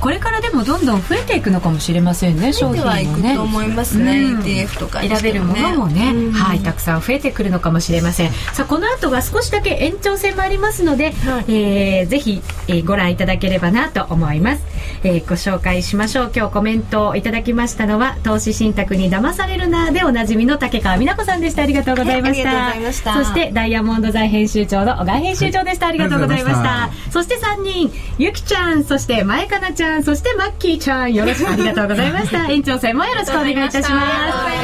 [0.00, 8.32] これからでもどんどん増えていくのかもしれませんね商品はいくと思いますね、ETF とか、ね、選べるものもね、はい、たくさん増えてくるのかもしれません。
[8.32, 14.62] さあこの後は少しだけ延長戦もありますので、はい、えー、ぜひ、えー、ご覧いただければなと思います、
[15.02, 16.32] えー、ご紹介しましょう。
[16.34, 21.62] 今日コメントをいただきましたのは投資信託に騙されるなでおなじみの竹川美奈子さんでした。
[21.64, 26.88] ありがとうございました、はい、そしてダイヤモンド財編集長の小川編集長でした、ありがとうございました。
[27.10, 31.14] そして3人ゆきちゃんそして前かなちゃんそしてマッキーちゃん。
[31.14, 32.46] よろしくありがとうございました。
[32.52, 33.92] 園長さんもよろしくお願いいたします。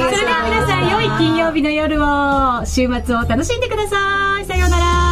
[0.04, 4.46] それでは皆さん良い金曜日の夜を週末を楽しんでください。
[4.46, 5.11] さようなら